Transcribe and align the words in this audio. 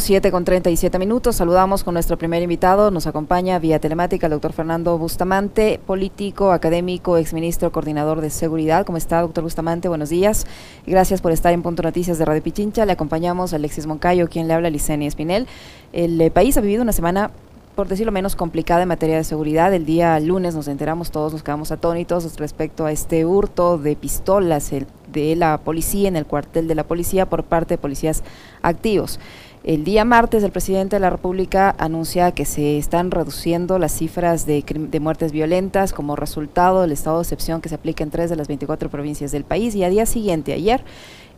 7 0.00 0.30
con 0.30 0.44
37 0.44 0.98
minutos. 0.98 1.36
Saludamos 1.36 1.84
con 1.84 1.94
nuestro 1.94 2.16
primer 2.16 2.42
invitado. 2.42 2.90
Nos 2.90 3.06
acompaña 3.06 3.58
vía 3.58 3.78
telemática 3.78 4.26
el 4.26 4.32
doctor 4.32 4.52
Fernando 4.52 4.96
Bustamante, 4.96 5.80
político, 5.84 6.52
académico, 6.52 7.16
exministro, 7.16 7.72
coordinador 7.72 8.20
de 8.20 8.30
seguridad. 8.30 8.86
¿Cómo 8.86 8.98
está, 8.98 9.20
doctor 9.20 9.44
Bustamante? 9.44 9.88
Buenos 9.88 10.08
días. 10.08 10.46
Gracias 10.86 11.20
por 11.20 11.32
estar 11.32 11.52
en 11.52 11.62
Punto 11.62 11.82
Noticias 11.82 12.18
de 12.18 12.24
Radio 12.24 12.42
Pichincha. 12.42 12.86
Le 12.86 12.92
acompañamos 12.92 13.52
a 13.52 13.56
Alexis 13.56 13.86
Moncayo, 13.86 14.28
quien 14.28 14.48
le 14.48 14.54
habla, 14.54 14.70
Licenia 14.70 15.08
Espinel. 15.08 15.46
El 15.92 16.20
eh, 16.20 16.30
país 16.30 16.56
ha 16.56 16.60
vivido 16.60 16.82
una 16.82 16.92
semana 16.92 17.30
por 17.74 17.88
decirlo 17.88 18.12
menos, 18.12 18.36
complicada 18.36 18.82
en 18.82 18.88
materia 18.88 19.16
de 19.16 19.24
seguridad. 19.24 19.72
El 19.72 19.86
día 19.86 20.18
lunes 20.20 20.54
nos 20.54 20.68
enteramos 20.68 21.10
todos, 21.10 21.32
nos 21.32 21.42
quedamos 21.42 21.72
atónitos 21.72 22.36
respecto 22.36 22.84
a 22.84 22.92
este 22.92 23.24
hurto 23.24 23.78
de 23.78 23.96
pistolas 23.96 24.70
de 25.10 25.36
la 25.36 25.58
policía 25.58 26.08
en 26.08 26.16
el 26.16 26.26
cuartel 26.26 26.68
de 26.68 26.74
la 26.74 26.84
policía 26.84 27.26
por 27.26 27.44
parte 27.44 27.74
de 27.74 27.78
policías 27.78 28.22
activos. 28.60 29.18
El 29.64 29.84
día 29.84 30.04
martes 30.04 30.42
el 30.42 30.50
presidente 30.50 30.96
de 30.96 31.00
la 31.00 31.10
República 31.10 31.72
anuncia 31.78 32.32
que 32.32 32.44
se 32.44 32.78
están 32.78 33.12
reduciendo 33.12 33.78
las 33.78 33.92
cifras 33.92 34.44
de, 34.44 34.64
muertes 35.00 35.30
violentas 35.30 35.92
como 35.92 36.16
resultado 36.16 36.80
del 36.80 36.90
estado 36.90 37.18
de 37.18 37.22
excepción 37.22 37.60
que 37.60 37.68
se 37.68 37.76
aplica 37.76 38.02
en 38.02 38.10
tres 38.10 38.28
de 38.28 38.34
las 38.34 38.48
24 38.48 38.90
provincias 38.90 39.30
del 39.30 39.44
país 39.44 39.76
y 39.76 39.84
a 39.84 39.88
día 39.88 40.04
siguiente, 40.04 40.52
ayer, 40.52 40.82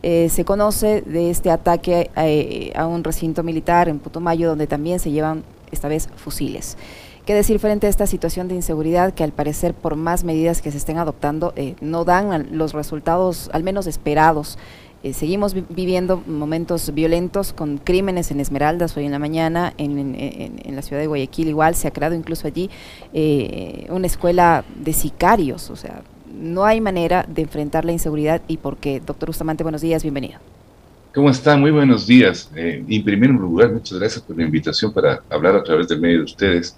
eh, 0.01 0.29
se 0.29 0.43
conoce 0.43 1.03
de 1.03 1.29
este 1.29 1.51
ataque 1.51 2.09
eh, 2.17 2.73
a 2.75 2.87
un 2.87 3.03
recinto 3.03 3.43
militar 3.43 3.89
en 3.89 3.99
Putumayo 3.99 4.49
donde 4.49 4.65
también 4.65 4.99
se 4.99 5.11
llevan 5.11 5.43
esta 5.71 5.87
vez 5.87 6.09
fusiles. 6.15 6.77
¿Qué 7.27 7.33
decir 7.35 7.59
frente 7.59 7.87
a 7.87 7.89
esta 7.89 8.07
situación 8.07 8.47
de 8.47 8.55
inseguridad 8.55 9.13
que 9.13 9.23
al 9.23 9.31
parecer 9.33 9.73
por 9.75 9.95
más 9.95 10.23
medidas 10.23 10.61
que 10.61 10.71
se 10.71 10.77
estén 10.77 10.97
adoptando 10.97 11.53
eh, 11.55 11.75
no 11.81 12.05
dan 12.05 12.47
los 12.51 12.73
resultados 12.73 13.51
al 13.53 13.63
menos 13.63 13.85
esperados? 13.85 14.57
Eh, 15.05 15.13
seguimos 15.13 15.53
viviendo 15.69 16.23
momentos 16.25 16.91
violentos 16.91 17.53
con 17.53 17.77
crímenes 17.77 18.31
en 18.31 18.39
Esmeraldas 18.39 18.97
hoy 18.97 19.05
en 19.05 19.11
la 19.11 19.19
mañana, 19.19 19.71
en, 19.77 20.75
la 20.75 20.81
ciudad 20.81 20.99
de 20.99 21.05
Guayaquil 21.05 21.47
igual, 21.47 21.75
se 21.75 21.87
ha 21.87 21.91
creado 21.91 22.15
incluso 22.15 22.47
allí 22.47 22.71
eh, 23.13 23.85
una 23.89 24.07
escuela 24.07 24.65
de 24.83 24.93
sicarios, 24.93 25.69
o 25.69 25.75
sea, 25.75 26.01
no 26.33 26.65
hay 26.65 26.81
manera 26.81 27.23
de 27.29 27.43
enfrentar 27.43 27.85
la 27.85 27.91
inseguridad 27.91 28.41
y 28.47 28.57
por 28.57 28.77
qué. 28.77 28.99
Doctor 28.99 29.27
Bustamante, 29.27 29.61
buenos 29.61 29.81
días, 29.81 30.01
bienvenido. 30.01 30.39
¿Cómo 31.13 31.29
están? 31.29 31.61
Muy 31.61 31.69
buenos 31.69 32.07
días. 32.07 32.49
Eh, 32.55 32.83
en 32.89 33.03
primer 33.03 33.29
lugar, 33.29 33.71
muchas 33.71 33.99
gracias 33.99 34.23
por 34.23 34.35
la 34.35 34.41
invitación 34.41 34.91
para 34.91 35.21
hablar 35.29 35.55
a 35.55 35.63
través 35.63 35.87
del 35.87 36.01
medio 36.01 36.17
de 36.17 36.23
ustedes 36.23 36.75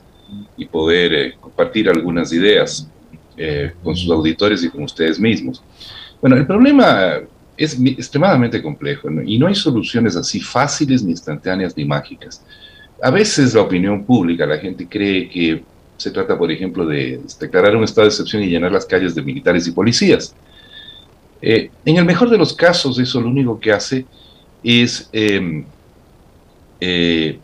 y 0.58 0.66
poder 0.66 1.36
compartir 1.40 1.88
algunas 1.88 2.34
ideas 2.34 2.90
con 3.82 3.96
sus 3.96 4.12
auditores 4.12 4.66
y 4.66 4.70
con 4.70 4.84
ustedes 4.84 5.18
mismos. 5.18 5.64
Bueno, 6.20 6.36
el 6.36 6.46
problema 6.46 7.22
es 7.58 7.78
extremadamente 7.82 8.62
complejo 8.62 9.10
y 9.26 9.40
no 9.40 9.48
hay 9.48 9.56
soluciones 9.56 10.16
así 10.16 10.40
fáciles, 10.40 11.04
ni 11.04 11.12
instantáneas, 11.12 11.76
ni 11.76 11.84
mágicas. 11.86 12.44
A 13.02 13.10
veces 13.10 13.54
la 13.56 13.62
opinión 13.62 14.06
pública, 14.06 14.46
la 14.46 14.60
gente 14.60 14.88
cree 14.88 15.28
que 15.28 15.64
se 15.98 16.12
trata, 16.12 16.38
por 16.38 16.52
ejemplo, 16.52 16.86
de 16.86 17.20
declarar 17.40 17.76
un 17.76 17.84
estado 17.84 18.06
de 18.06 18.10
excepción 18.10 18.44
y 18.44 18.48
llenar 18.48 18.72
las 18.72 18.86
calles 18.86 19.16
de 19.16 19.24
militares 19.24 19.68
y 19.68 19.72
policías. 19.72 20.36
Eh, 21.42 21.72
en 21.86 21.98
el 21.98 22.06
mejor 22.06 22.30
de 22.30 22.38
los 22.38 22.54
casos, 22.54 23.00
eso 23.00 23.20
lo 23.20 23.30
único 23.30 23.60
que 23.60 23.72
hace 23.72 24.06
es 24.64 25.10
em, 25.12 25.66
eh, 26.80 27.40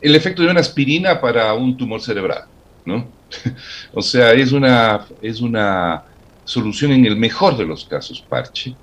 el 0.00 0.14
efecto 0.14 0.42
de 0.42 0.50
una 0.50 0.60
aspirina 0.60 1.20
para 1.20 1.52
un 1.54 1.76
tumor 1.76 2.00
cerebral, 2.00 2.44
¿no? 2.84 3.08
o 3.92 4.02
sea, 4.02 4.32
es 4.32 4.52
una, 4.52 5.06
es 5.20 5.40
una 5.40 6.04
solución 6.44 6.92
en 6.92 7.06
el 7.06 7.16
mejor 7.16 7.56
de 7.56 7.64
los 7.64 7.84
casos, 7.84 8.20
parche. 8.20 8.74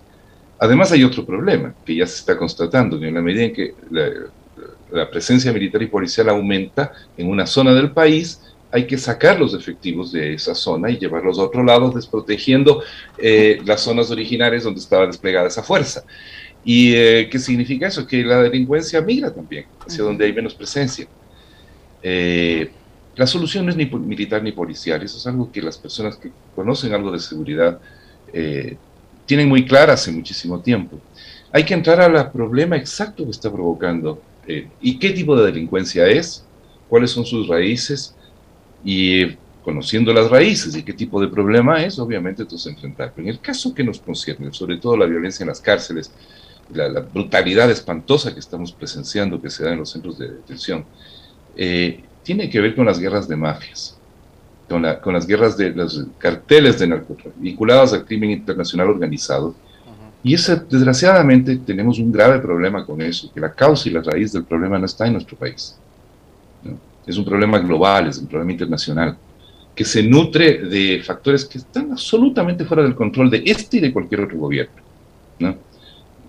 Además 0.59 0.91
hay 0.91 1.03
otro 1.03 1.25
problema 1.25 1.73
que 1.85 1.95
ya 1.95 2.05
se 2.05 2.17
está 2.17 2.37
constatando, 2.37 2.99
que 2.99 3.07
en 3.07 3.15
la 3.15 3.21
medida 3.21 3.43
en 3.43 3.53
que 3.53 3.73
la, 3.89 5.09
presencia 5.09 5.53
militar 5.53 5.81
y 5.81 5.87
policial 5.87 6.27
aumenta 6.29 6.91
en 7.17 7.29
una 7.29 7.47
zona 7.47 7.73
del 7.73 7.91
país, 7.91 8.41
hay 8.71 8.85
que 8.85 8.97
sacar 8.97 9.39
los 9.39 9.53
efectivos 9.53 10.11
de 10.11 10.33
esa 10.33 10.53
zona 10.53 10.89
y 10.89 10.97
llevarlos 10.97 11.39
a 11.39 11.43
otro 11.43 11.63
lado, 11.63 11.91
desprotegiendo 11.91 12.83
eh, 13.17 13.61
las 13.65 13.81
zonas 13.81 14.11
originarias 14.11 14.63
donde 14.63 14.81
estaba 14.81 15.07
desplegada 15.07 15.47
esa 15.47 15.63
fuerza. 15.63 16.03
¿Y 16.63 16.93
eh, 16.93 17.29
qué 17.31 17.39
significa 17.39 17.87
eso? 17.87 18.05
Que 18.05 18.23
la 18.23 18.43
delincuencia 18.43 19.01
migra 19.01 19.33
también 19.33 19.65
hacia 19.85 20.03
donde 20.03 20.25
hay 20.25 20.33
menos 20.33 20.53
presencia. 20.53 21.07
Eh, 22.03 22.69
la 23.15 23.27
solución 23.27 23.65
no 23.65 23.71
es 23.71 23.77
ni 23.77 23.85
militar 23.85 24.41
ni 24.41 24.51
policial, 24.51 25.01
eso 25.03 25.17
es 25.17 25.27
algo 25.27 25.51
que 25.51 25.61
las 25.61 25.77
personas 25.77 26.15
que 26.15 26.31
conocen 26.55 26.93
algo 26.93 27.11
de 27.11 27.19
seguridad 27.19 27.79
eh, 28.33 28.77
tienen 29.25 29.49
muy 29.49 29.65
clara 29.65 29.93
hace 29.93 30.11
muchísimo 30.11 30.59
tiempo. 30.61 30.99
Hay 31.51 31.65
que 31.65 31.73
entrar 31.73 31.99
al 31.99 32.31
problema 32.31 32.77
exacto 32.77 33.25
que 33.25 33.31
está 33.31 33.51
provocando 33.51 34.21
eh, 34.47 34.67
y 34.81 34.97
qué 34.97 35.11
tipo 35.11 35.35
de 35.35 35.45
delincuencia 35.45 36.07
es, 36.07 36.45
cuáles 36.89 37.11
son 37.11 37.25
sus 37.25 37.47
raíces 37.47 38.15
y 38.83 39.37
conociendo 39.63 40.13
las 40.13 40.29
raíces 40.29 40.75
y 40.75 40.83
qué 40.83 40.93
tipo 40.93 41.21
de 41.21 41.27
problema 41.27 41.83
es, 41.83 41.99
obviamente 41.99 42.43
entonces 42.43 42.73
enfrentarlo. 42.73 43.13
En 43.17 43.27
el 43.27 43.39
caso 43.39 43.73
que 43.73 43.83
nos 43.83 43.99
concierne, 43.99 44.53
sobre 44.53 44.77
todo 44.77 44.97
la 44.97 45.05
violencia 45.05 45.43
en 45.43 45.49
las 45.49 45.61
cárceles, 45.61 46.11
la, 46.73 46.87
la 46.87 47.01
brutalidad 47.01 47.69
espantosa 47.69 48.33
que 48.33 48.39
estamos 48.39 48.71
presenciando 48.71 49.41
que 49.41 49.49
se 49.49 49.63
da 49.63 49.73
en 49.73 49.79
los 49.79 49.89
centros 49.91 50.17
de 50.17 50.29
detención, 50.29 50.85
eh, 51.55 52.03
tiene 52.23 52.49
que 52.49 52.61
ver 52.61 52.75
con 52.75 52.85
las 52.85 52.99
guerras 52.99 53.27
de 53.27 53.35
mafias, 53.35 53.97
con, 54.69 55.13
las 55.13 55.27
guerras 55.27 55.57
de 55.57 55.71
los 55.71 56.05
carteles 56.17 56.79
de 56.79 56.87
narcotráfico 56.87 57.35
vinculados 57.37 57.93
al 57.93 58.05
crimen 58.05 58.31
internacional 58.31 58.89
organizado. 58.89 59.55
Y 60.23 60.35
desgraciadamente 60.35 61.57
tenemos 61.57 61.97
un 61.97 62.11
grave 62.11 62.39
problema 62.39 62.85
con 62.85 63.01
eso, 63.01 63.31
que 63.33 63.39
la 63.39 63.51
causa 63.51 63.89
y 63.89 63.91
la 63.91 64.01
raíz 64.01 64.31
del 64.31 64.43
problema 64.43 64.77
no 64.77 64.85
está 64.85 65.07
en 65.07 65.13
nuestro 65.13 65.35
país. 65.35 65.75
Es 67.07 67.17
un 67.17 67.25
problema 67.25 67.57
global, 67.57 68.07
es 68.07 68.19
un 68.19 68.27
problema 68.27 68.51
internacional, 68.51 69.17
que 69.73 69.83
se 69.83 70.03
nutre 70.03 70.59
de 70.59 71.01
factores 71.03 71.45
que 71.45 71.57
están 71.57 71.91
absolutamente 71.91 72.65
fuera 72.65 72.83
del 72.83 72.93
control 72.93 73.31
de 73.31 73.41
este 73.45 73.77
y 73.77 73.79
de 73.79 73.91
cualquier 73.91 74.21
otro 74.21 74.37
gobierno. 74.37 74.75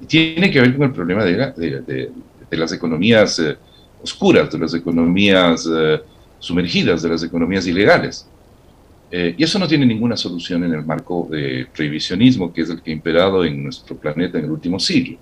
tiene 0.07 0.51
que 0.51 0.61
ver 0.61 0.75
con 0.75 0.87
el 0.87 0.93
problema 0.93 1.25
de, 1.25 2.11
las 2.51 2.73
economías 2.73 3.39
eh, 3.39 3.57
oscuras, 4.03 4.51
de 4.51 4.59
las 4.59 4.75
economías 4.75 5.69
eh, 5.73 6.01
sumergidas, 6.39 7.03
de 7.03 7.09
las 7.09 7.23
economías 7.23 7.67
ilegales. 7.67 8.27
Eh, 9.11 9.35
y 9.37 9.45
eso 9.45 9.59
no 9.59 9.69
tiene 9.69 9.85
ninguna 9.85 10.17
solución 10.17 10.65
en 10.65 10.73
el 10.73 10.85
marco 10.85 11.29
de 11.31 11.67
prohibicionismo, 11.75 12.53
que 12.53 12.63
es 12.63 12.71
el 12.71 12.83
que 12.83 12.91
ha 12.91 12.95
imperado 12.95 13.45
en 13.45 13.63
nuestro 13.63 13.97
planeta 13.97 14.39
en 14.39 14.45
el 14.45 14.51
último 14.51 14.79
siglo, 14.79 15.19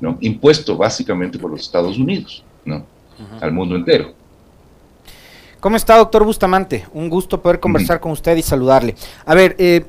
¿no? 0.00 0.16
impuesto 0.22 0.76
básicamente 0.76 1.38
por 1.38 1.50
los 1.50 1.60
Estados 1.60 1.98
Unidos, 1.98 2.42
¿no? 2.64 2.86
al 3.40 3.52
mundo 3.52 3.76
entero. 3.76 4.14
¿Cómo 5.60 5.76
está, 5.76 5.96
doctor 5.96 6.24
Bustamante? 6.24 6.84
Un 6.92 7.08
gusto 7.08 7.40
poder 7.40 7.58
conversar 7.58 8.00
con 8.00 8.12
usted 8.12 8.36
y 8.36 8.42
saludarle. 8.42 8.94
A 9.24 9.34
ver, 9.34 9.56
eh, 9.58 9.84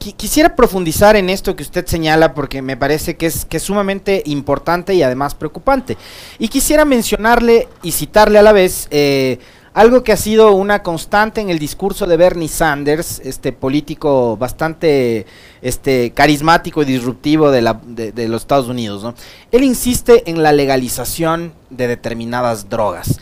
quisiera 0.00 0.56
profundizar 0.56 1.14
en 1.16 1.28
esto 1.28 1.54
que 1.54 1.62
usted 1.62 1.86
señala 1.86 2.32
porque 2.32 2.62
me 2.62 2.76
parece 2.76 3.16
que 3.16 3.26
es, 3.26 3.44
que 3.44 3.58
es 3.58 3.62
sumamente 3.62 4.22
importante 4.26 4.94
y 4.94 5.02
además 5.02 5.34
preocupante. 5.34 5.98
Y 6.38 6.48
quisiera 6.48 6.84
mencionarle 6.84 7.68
y 7.82 7.92
citarle 7.92 8.38
a 8.38 8.42
la 8.42 8.52
vez 8.52 8.88
eh, 8.90 9.38
algo 9.74 10.02
que 10.02 10.12
ha 10.12 10.16
sido 10.16 10.52
una 10.52 10.82
constante 10.82 11.42
en 11.42 11.50
el 11.50 11.58
discurso 11.58 12.06
de 12.06 12.16
Bernie 12.16 12.48
Sanders, 12.48 13.20
este 13.24 13.52
político 13.52 14.38
bastante 14.38 15.26
este, 15.60 16.12
carismático 16.12 16.82
y 16.82 16.86
disruptivo 16.86 17.50
de, 17.50 17.60
la, 17.60 17.80
de 17.84 18.28
los 18.28 18.42
Estados 18.42 18.68
Unidos. 18.68 19.14
Él 19.52 19.62
insiste 19.62 20.28
en 20.30 20.42
la 20.42 20.52
legalización 20.52 21.52
de 21.68 21.88
determinadas 21.88 22.70
drogas. 22.70 23.20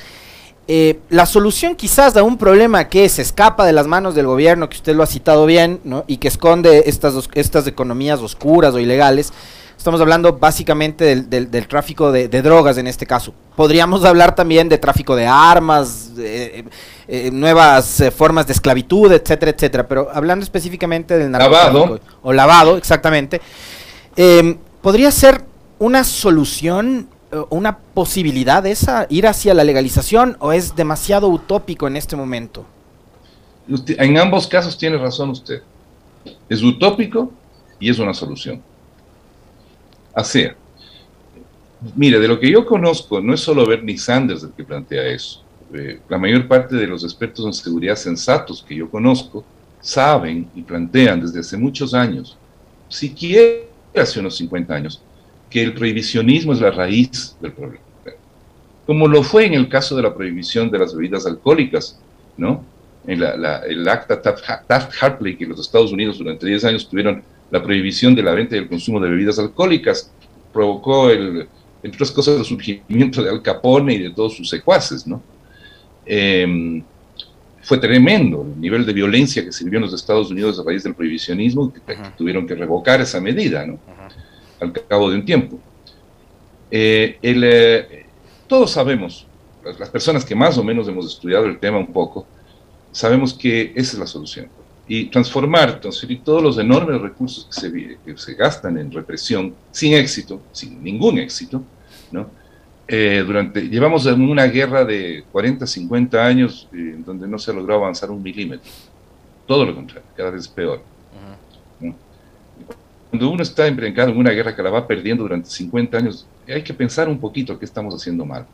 Eh, 0.70 1.00
la 1.08 1.24
solución 1.24 1.74
quizás 1.76 2.14
a 2.18 2.22
un 2.22 2.36
problema 2.36 2.88
que 2.88 3.08
se 3.08 3.22
escapa 3.22 3.64
de 3.64 3.72
las 3.72 3.86
manos 3.86 4.14
del 4.14 4.26
gobierno, 4.26 4.68
que 4.68 4.76
usted 4.76 4.94
lo 4.94 5.02
ha 5.02 5.06
citado 5.06 5.46
bien, 5.46 5.80
y 6.06 6.18
que 6.18 6.28
esconde 6.28 6.82
estas, 6.84 7.14
estas 7.32 7.66
economías 7.66 8.20
oscuras 8.20 8.74
o 8.74 8.78
ilegales, 8.78 9.32
estamos 9.78 9.98
hablando 9.98 10.34
básicamente 10.34 11.22
del, 11.22 11.68
tráfico 11.68 12.12
de, 12.12 12.28
drogas 12.28 12.76
en 12.76 12.86
este 12.86 13.06
caso. 13.06 13.32
Podríamos 13.56 14.04
hablar 14.04 14.34
también 14.34 14.68
de 14.68 14.76
tráfico 14.76 15.16
de 15.16 15.26
armas, 15.26 16.10
eh, 16.18 16.64
nuevas 17.32 18.00
eh, 18.02 18.10
formas 18.10 18.46
de 18.46 18.52
esclavitud, 18.52 19.10
etcétera, 19.10 19.52
etcétera, 19.52 19.88
pero 19.88 20.10
hablando 20.12 20.42
específicamente 20.42 21.16
del 21.16 21.30
narcotráfico 21.30 21.78
lavado. 21.78 22.00
o 22.20 22.32
lavado, 22.34 22.76
exactamente, 22.76 23.40
podría 24.82 25.10
ser 25.12 25.46
una 25.78 26.04
solución 26.04 27.08
eh, 27.08 27.17
una 27.50 27.78
posibilidad 27.78 28.64
esa, 28.66 29.06
ir 29.10 29.26
hacia 29.26 29.54
la 29.54 29.64
legalización 29.64 30.36
o 30.40 30.52
es 30.52 30.74
demasiado 30.74 31.28
utópico 31.28 31.86
en 31.86 31.96
este 31.96 32.16
momento? 32.16 32.66
en 33.86 34.16
ambos 34.16 34.46
casos 34.46 34.78
tiene 34.78 34.96
razón 34.96 35.28
usted. 35.28 35.62
Es 36.48 36.62
utópico 36.62 37.30
y 37.78 37.90
es 37.90 37.98
una 37.98 38.14
solución. 38.14 38.62
Mire, 41.94 42.18
de 42.18 42.26
lo 42.26 42.40
que 42.40 42.50
yo 42.50 42.66
conozco, 42.66 43.20
no 43.20 43.34
es 43.34 43.40
solo 43.40 43.66
Bernie 43.66 43.98
Sanders 43.98 44.42
el 44.42 44.50
que 44.52 44.64
plantea 44.64 45.06
eso. 45.06 45.44
Eh, 45.72 46.00
la 46.08 46.18
mayor 46.18 46.48
parte 46.48 46.74
de 46.74 46.86
los 46.86 47.04
expertos 47.04 47.44
en 47.44 47.52
seguridad 47.52 47.94
sensatos 47.94 48.64
que 48.66 48.74
yo 48.74 48.90
conozco 48.90 49.44
saben 49.80 50.48
y 50.54 50.62
plantean 50.62 51.20
desde 51.20 51.40
hace 51.40 51.56
muchos 51.56 51.94
años, 51.94 52.36
siquiera 52.88 53.66
hace 53.94 54.18
unos 54.18 54.36
50 54.36 54.74
años, 54.74 55.02
que 55.50 55.62
el 55.62 55.74
prohibicionismo 55.74 56.52
es 56.52 56.60
la 56.60 56.70
raíz 56.70 57.36
del 57.40 57.52
problema. 57.52 57.84
Como 58.86 59.06
lo 59.06 59.22
fue 59.22 59.46
en 59.46 59.54
el 59.54 59.68
caso 59.68 59.96
de 59.96 60.02
la 60.02 60.14
prohibición 60.14 60.70
de 60.70 60.78
las 60.78 60.94
bebidas 60.94 61.26
alcohólicas, 61.26 62.00
¿no? 62.36 62.64
En 63.06 63.20
la, 63.20 63.62
el 63.66 63.88
acta 63.88 64.20
Taft-Hartley, 64.20 65.36
que 65.36 65.46
los 65.46 65.60
Estados 65.60 65.92
Unidos 65.92 66.18
durante 66.18 66.46
10 66.46 66.64
años 66.64 66.88
tuvieron 66.88 67.22
la 67.50 67.62
prohibición 67.62 68.14
de 68.14 68.22
la 68.22 68.32
venta 68.32 68.56
y 68.56 68.58
el 68.58 68.68
consumo 68.68 69.00
de 69.00 69.10
bebidas 69.10 69.38
alcohólicas, 69.38 70.12
provocó, 70.52 71.10
el, 71.10 71.48
entre 71.82 71.96
otras 71.96 72.10
cosas, 72.10 72.38
el 72.38 72.44
surgimiento 72.44 73.22
de 73.22 73.30
Al 73.30 73.42
Capone 73.42 73.94
y 73.94 74.02
de 74.02 74.10
todos 74.10 74.34
sus 74.34 74.48
secuaces, 74.48 75.06
¿no? 75.06 75.22
Em, 76.04 76.82
fue 77.62 77.78
tremendo 77.78 78.46
el 78.54 78.60
nivel 78.60 78.86
de 78.86 78.92
violencia 78.94 79.44
que 79.44 79.52
se 79.52 79.64
vivió 79.64 79.78
en 79.78 79.84
los 79.84 79.94
Estados 79.94 80.30
Unidos 80.30 80.58
a 80.58 80.62
raíz 80.64 80.82
del 80.82 80.94
prohibicionismo, 80.94 81.72
que, 81.72 81.80
tuvieron 82.16 82.46
que 82.46 82.54
revocar 82.54 83.00
esa 83.00 83.20
medida, 83.20 83.66
¿no? 83.66 83.78
Al 84.60 84.72
cabo 84.72 85.10
de 85.10 85.16
un 85.16 85.24
tiempo. 85.24 85.58
Eh, 86.70 87.18
eh, 87.22 88.06
todos 88.46 88.70
sabemos, 88.70 89.26
las, 89.78 89.90
personas 89.90 90.24
que 90.24 90.34
más 90.34 90.58
o 90.58 90.64
menos 90.64 90.88
hemos 90.88 91.06
estudiado 91.06 91.46
el 91.46 91.58
tema 91.58 91.78
un 91.78 91.92
poco, 91.92 92.26
sabemos 92.92 93.34
que 93.34 93.72
esa 93.74 93.92
es 93.92 93.98
la 93.98 94.06
solución. 94.06 94.48
Y 94.86 95.06
transformar, 95.06 95.80
transferir 95.80 96.22
todos 96.24 96.42
los 96.42 96.58
enormes 96.58 97.00
recursos 97.00 97.46
que 97.46 97.60
se, 97.60 97.98
que 98.04 98.16
se 98.16 98.34
gastan 98.34 98.78
en 98.78 98.90
represión, 98.90 99.54
sin 99.70 99.94
éxito, 99.94 100.40
sin 100.52 100.82
ningún 100.82 101.18
éxito, 101.18 101.62
¿no? 102.10 102.30
Eh, 102.90 103.22
durante, 103.26 103.68
llevamos 103.68 104.06
una 104.06 104.46
guerra 104.46 104.82
de 104.82 105.22
40, 105.30 105.66
50 105.66 106.24
años 106.24 106.66
eh, 106.72 106.76
en 106.76 107.04
donde 107.04 107.28
no 107.28 107.38
se 107.38 107.50
ha 107.50 107.54
logrado 107.54 107.82
avanzar 107.82 108.10
un 108.10 108.22
milímetro. 108.22 108.70
Todo 109.46 109.66
lo 109.66 109.74
contrario, 109.74 110.08
cada 110.16 110.30
vez 110.30 110.48
peor. 110.48 110.82
Cuando 113.10 113.30
uno 113.30 113.42
está 113.42 113.66
empeñado 113.66 114.10
en 114.10 114.18
una 114.18 114.30
guerra 114.30 114.54
que 114.54 114.62
la 114.62 114.70
va 114.70 114.86
perdiendo 114.86 115.22
durante 115.22 115.48
50 115.48 115.96
años, 115.96 116.26
hay 116.46 116.62
que 116.62 116.74
pensar 116.74 117.08
un 117.08 117.18
poquito 117.18 117.58
qué 117.58 117.64
estamos 117.64 117.94
haciendo 117.94 118.24
mal 118.24 118.46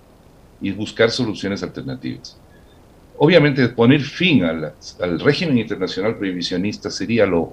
y 0.61 0.71
buscar 0.71 1.11
soluciones 1.11 1.63
alternativas. 1.63 2.37
Obviamente, 3.17 3.69
poner 3.69 4.01
fin 4.01 4.45
al, 4.45 4.73
régimen 5.21 5.59
internacional 5.59 6.17
prohibicionista 6.17 6.91
sería 6.91 7.27
lo, 7.27 7.53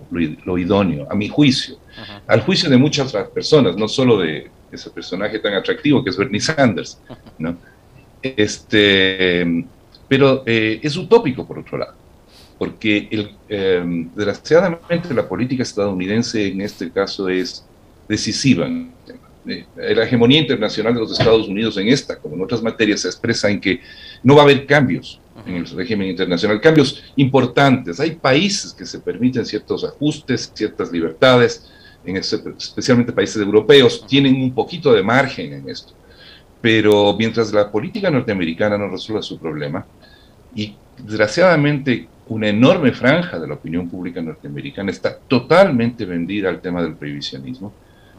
idóneo, 0.57 1.07
a 1.09 1.15
mi 1.15 1.27
juicio, 1.27 1.77
al 2.25 2.42
juicio 2.42 2.69
de 2.69 2.77
muchas 2.77 3.09
otras 3.09 3.30
personas, 3.30 3.75
no 3.75 3.88
solo 3.88 4.18
de, 4.18 4.50
ese 4.71 4.89
personaje 4.89 5.38
tan 5.39 5.53
atractivo 5.53 6.03
que 6.03 6.09
es 6.09 6.18
Bernie 6.18 6.39
Sanders, 6.39 7.00
¿no? 7.38 7.57
Este, 8.24 9.65
pero 10.07 10.44
eh, 10.45 10.80
es 10.81 10.95
utópico 10.95 11.45
por 11.45 11.59
otro 11.59 11.77
lado, 11.77 11.94
porque 12.61 13.07
el, 13.09 13.31
eh, 13.49 13.81
desgraciadamente 14.13 15.15
la 15.15 15.27
política 15.27 15.63
estadounidense 15.63 16.45
en 16.45 16.61
este 16.61 16.91
caso 16.91 17.27
es 17.27 17.65
decisiva. 18.07 18.69
Eh, 19.47 19.65
la 19.75 20.03
hegemonía 20.03 20.41
internacional 20.41 20.93
de 20.93 20.99
los 20.99 21.11
Estados 21.11 21.47
Unidos 21.47 21.75
en 21.77 21.87
esta, 21.87 22.19
como 22.19 22.35
en 22.35 22.43
otras 22.43 22.61
materias, 22.61 22.99
se 22.99 23.07
expresa 23.07 23.49
en 23.49 23.59
que 23.59 23.81
no 24.21 24.35
va 24.35 24.41
a 24.41 24.43
haber 24.43 24.67
cambios 24.67 25.19
en 25.43 25.55
el 25.55 25.65
régimen 25.65 26.09
internacional, 26.09 26.61
cambios 26.61 27.03
importantes. 27.15 27.99
Hay 27.99 28.11
países 28.11 28.73
que 28.73 28.85
se 28.85 28.99
permiten 28.99 29.43
ciertos 29.43 29.83
ajustes, 29.83 30.51
ciertas 30.53 30.91
libertades, 30.91 31.67
en 32.05 32.17
especialmente 32.17 33.11
países 33.11 33.41
europeos, 33.41 34.05
tienen 34.05 34.35
un 34.35 34.53
poquito 34.53 34.93
de 34.93 35.01
margen 35.01 35.51
en 35.51 35.67
esto. 35.67 35.93
Pero 36.61 37.15
mientras 37.17 37.51
la 37.51 37.71
política 37.71 38.11
norteamericana 38.11 38.77
no 38.77 38.87
resuelva 38.87 39.23
su 39.23 39.39
problema, 39.39 39.83
y 40.53 40.75
desgraciadamente 40.99 42.07
una 42.31 42.47
enorme 42.47 42.93
franja 42.93 43.37
de 43.37 43.45
la 43.45 43.55
opinión 43.55 43.89
pública 43.89 44.21
norteamericana 44.21 44.89
está 44.89 45.17
totalmente 45.17 46.05
vendida 46.05 46.47
al 46.47 46.61
tema 46.61 46.81
del 46.81 46.95
prohibicionismo, 46.95 47.73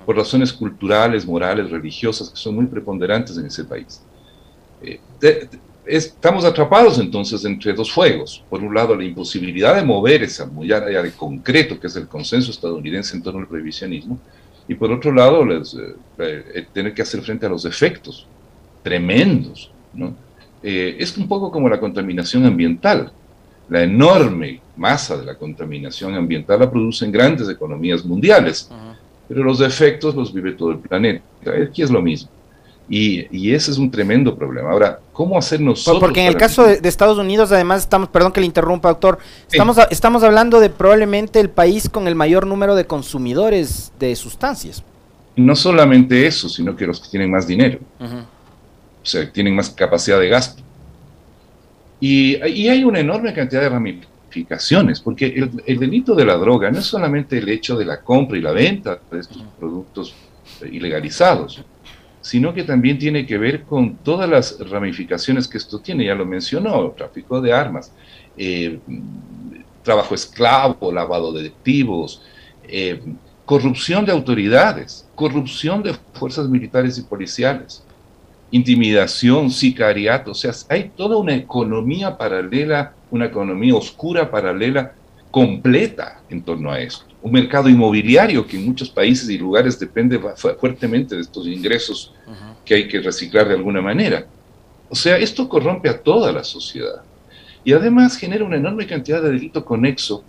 por 0.05 0.17
razones 0.17 0.53
culturales, 0.53 1.25
morales, 1.25 1.71
religiosas, 1.71 2.29
que 2.29 2.37
son 2.37 2.57
muy 2.57 2.67
preponderantes 2.67 3.39
en 3.39 3.47
ese 3.47 3.65
país. 3.65 4.03
Eh, 4.83 5.01
estamos 5.87 6.45
atrapados 6.45 6.99
entonces 6.99 7.43
entre 7.47 7.73
dos 7.73 7.91
fuegos. 7.91 8.45
Por 8.51 8.63
un 8.63 8.75
lado, 8.75 8.95
la 8.95 9.05
imposibilidad 9.05 9.77
de 9.77 9.83
mover 9.83 10.25
esa 10.25 10.51
área 10.61 11.03
de 11.03 11.13
concreto, 11.13 11.81
que 11.81 11.87
es 11.87 11.97
el 11.97 12.07
consenso 12.07 12.51
estadounidense 12.51 13.17
en 13.17 13.23
torno 13.23 13.41
al 13.41 13.49
prohibicionismo, 13.49 14.19
y 14.69 14.75
por 14.75 14.93
otro 14.93 15.11
lado, 15.11 15.43
les, 15.47 15.73
eh, 15.73 15.95
eh, 16.19 16.67
tener 16.71 16.93
que 16.93 17.01
hacer 17.01 17.23
frente 17.23 17.47
a 17.47 17.49
los 17.49 17.65
efectos 17.65 18.27
tremendos. 18.83 19.71
es 20.63 21.17
un 21.17 21.27
poco 21.27 21.51
como 21.51 21.69
la 21.69 21.81
contaminación 21.81 22.45
ambiental. 22.45 23.11
La 23.69 23.83
enorme 23.83 24.61
masa 24.77 25.17
de 25.17 25.25
la 25.25 25.37
contaminación 25.37 26.15
ambiental 26.15 26.61
la 26.61 26.71
producen 26.71 27.13
grandes 27.13 27.49
economías 27.49 28.05
mundiales, 28.05 28.69
pero 29.29 29.45
los 29.45 29.61
efectos 29.61 30.15
los 30.15 30.33
vive 30.33 30.53
todo 30.53 30.73
el 30.73 30.79
planeta. 30.79 31.23
Aquí 31.63 31.83
es 31.83 31.91
lo 31.91 32.03
mismo. 32.03 32.31
Y, 32.89 33.55
ese 33.55 33.71
es 33.71 33.79
un 33.79 33.91
tremendo 33.91 34.37
problema. 34.37 34.71
Ahora, 34.71 35.01
¿cómo 35.13 35.39
hacer 35.39 35.61
nosotros? 35.61 36.01
Porque 36.01 36.21
en 36.21 36.27
el 36.27 36.37
caso 36.37 36.65
de, 36.67 36.87
Estados 36.87 37.17
Unidos, 37.17 37.51
además, 37.53 37.83
estamos, 37.83 38.09
perdón 38.11 38.33
que 38.33 38.41
le 38.41 38.47
interrumpa, 38.47 38.89
doctor, 38.89 39.19
estamos, 39.51 39.79
estamos 39.91 40.23
hablando 40.23 40.61
de 40.61 40.69
probablemente 40.69 41.41
el 41.41 41.49
país 41.49 41.89
con 41.89 42.07
el 42.07 42.15
mayor 42.15 42.47
número 42.47 42.75
de 42.75 42.85
consumidores 42.85 43.93
de 43.99 44.15
sustancias. 44.15 44.83
No 45.37 45.57
solamente 45.57 46.27
eso, 46.27 46.49
sino 46.49 46.77
que 46.77 46.87
los 46.87 47.01
que 47.01 47.09
tienen 47.09 47.31
más 47.31 47.47
dinero. 47.47 47.79
O 47.99 49.07
sea, 49.07 49.31
tienen 49.33 49.55
más 49.55 49.71
capacidad 49.71 50.21
de 50.21 50.29
gasto. 50.29 50.63
Y, 52.05 52.35
hay 52.43 52.83
una 52.83 52.99
enorme 52.99 53.33
cantidad 53.33 53.63
de 53.63 53.69
ramificaciones, 53.69 55.01
porque 55.01 55.27
el, 55.27 55.51
el, 55.65 55.79
delito 55.79 56.17
de 56.17 56.25
la 56.25 56.35
droga 56.35 56.69
no 56.71 56.81
es 56.81 56.87
solamente 56.87 57.39
el 57.39 57.49
hecho 57.49 57.77
de 57.77 57.85
la 57.85 58.01
compra 58.01 58.37
y 58.37 58.41
la 58.41 58.51
venta 58.51 58.99
de 59.11 59.21
estos 59.21 59.45
productos 59.59 60.13
ilegalizados 60.71 61.65
sino 62.23 62.55
que 62.55 62.63
también 62.63 62.99
tiene 62.99 63.27
que 63.27 63.37
ver 63.37 63.65
con 63.65 63.97
todas 63.97 64.31
las 64.31 64.59
ramificaciones 64.71 65.49
que 65.49 65.59
esto 65.59 65.81
tiene, 65.81 66.07
ya 66.07 66.15
lo 66.15 66.25
mencionó, 66.25 66.93
tráfico 66.93 67.41
de 67.41 67.53
armas, 67.53 67.93
eh, 68.37 68.79
trabajo 69.83 70.15
esclavo, 70.15 70.93
lavado 70.93 71.33
de 71.33 71.49
activos, 71.49 72.23
eh, 72.63 73.03
corrupción 73.45 74.05
de 74.07 74.13
autoridades, 74.13 75.09
corrupción 75.17 75.83
de 75.83 75.97
fuerzas 76.15 76.49
militares 76.49 76.97
y 76.97 77.03
policiales, 77.03 77.85
intimidación, 78.53 79.51
sicariato, 79.51 80.31
o 80.31 80.35
sea, 80.35 80.53
hay 80.69 80.93
toda 80.95 81.17
una 81.17 81.35
economía 81.35 82.17
paralela, 82.17 82.93
una 83.11 83.25
economía 83.25 83.75
oscura 83.75 84.31
paralela 84.31 84.93
completa 85.31 86.21
en 86.29 86.43
torno 86.43 86.71
a 86.71 86.79
esto. 86.79 87.07
Un 87.23 87.33
mercado 87.33 87.69
inmobiliario 87.69 88.47
que 88.47 88.59
en 88.59 88.67
muchos 88.67 88.91
países 88.91 89.29
y 89.31 89.39
lugares 89.39 89.79
depende 89.79 90.21
fuertemente 90.61 91.15
de 91.17 91.23
estos 91.23 91.47
ingresos 91.47 92.13
que 92.65 92.75
hay 92.75 92.89
que 92.89 93.01
reciclar 93.01 93.49
de 93.49 93.55
alguna 93.55 93.81
manera. 93.81 94.27
O 94.91 94.95
sea, 94.95 95.17
esto 95.17 95.49
corrompe 95.49 95.89
a 95.89 95.99
toda 95.99 96.31
la 96.31 96.45
sociedad. 96.45 97.03
Y 97.65 97.73
además 97.73 98.19
genera 98.19 98.45
una 98.45 98.57
enorme 98.57 98.87
cantidad 98.87 99.23
de 99.23 99.31
delito 99.31 99.65
conexo. 99.65 100.23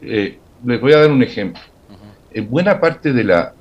Eh, 0.00 0.38
les 0.64 0.80
voy 0.80 0.92
a 0.92 1.00
dar 1.00 1.10
un 1.10 1.22
ejemplo. 1.22 1.62
En 2.32 2.48
buena 2.48 2.78
parte 2.78 3.12
de 3.12 3.24
la... 3.24 3.52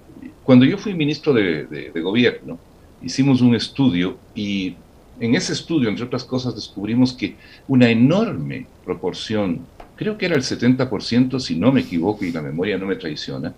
Cuando 0.44 0.66
yo 0.66 0.78
fui 0.78 0.94
ministro 0.94 1.34
de, 1.34 1.66
de 1.66 2.02
gobierno, 2.02 2.60
hicimos 3.04 3.42
un 3.42 3.56
estudio 3.56 4.18
y 4.34 4.76
en 5.20 5.36
ese 5.36 5.54
estudio, 5.54 5.90
entre 5.90 6.06
otras 6.06 6.24
cosas, 6.24 6.56
descubrimos 6.56 7.14
que 7.14 7.36
una 7.68 7.90
enorme 7.90 8.66
proporción 8.84 9.62
creo 9.96 10.18
que 10.18 10.26
era 10.26 10.36
el 10.36 10.42
70%, 10.42 11.40
si 11.40 11.56
no 11.56 11.72
me 11.72 11.82
equivoco 11.82 12.26
y 12.26 12.32
la 12.32 12.42
memoria 12.42 12.78
no 12.78 12.86
me 12.86 12.96
traiciona, 12.96 13.54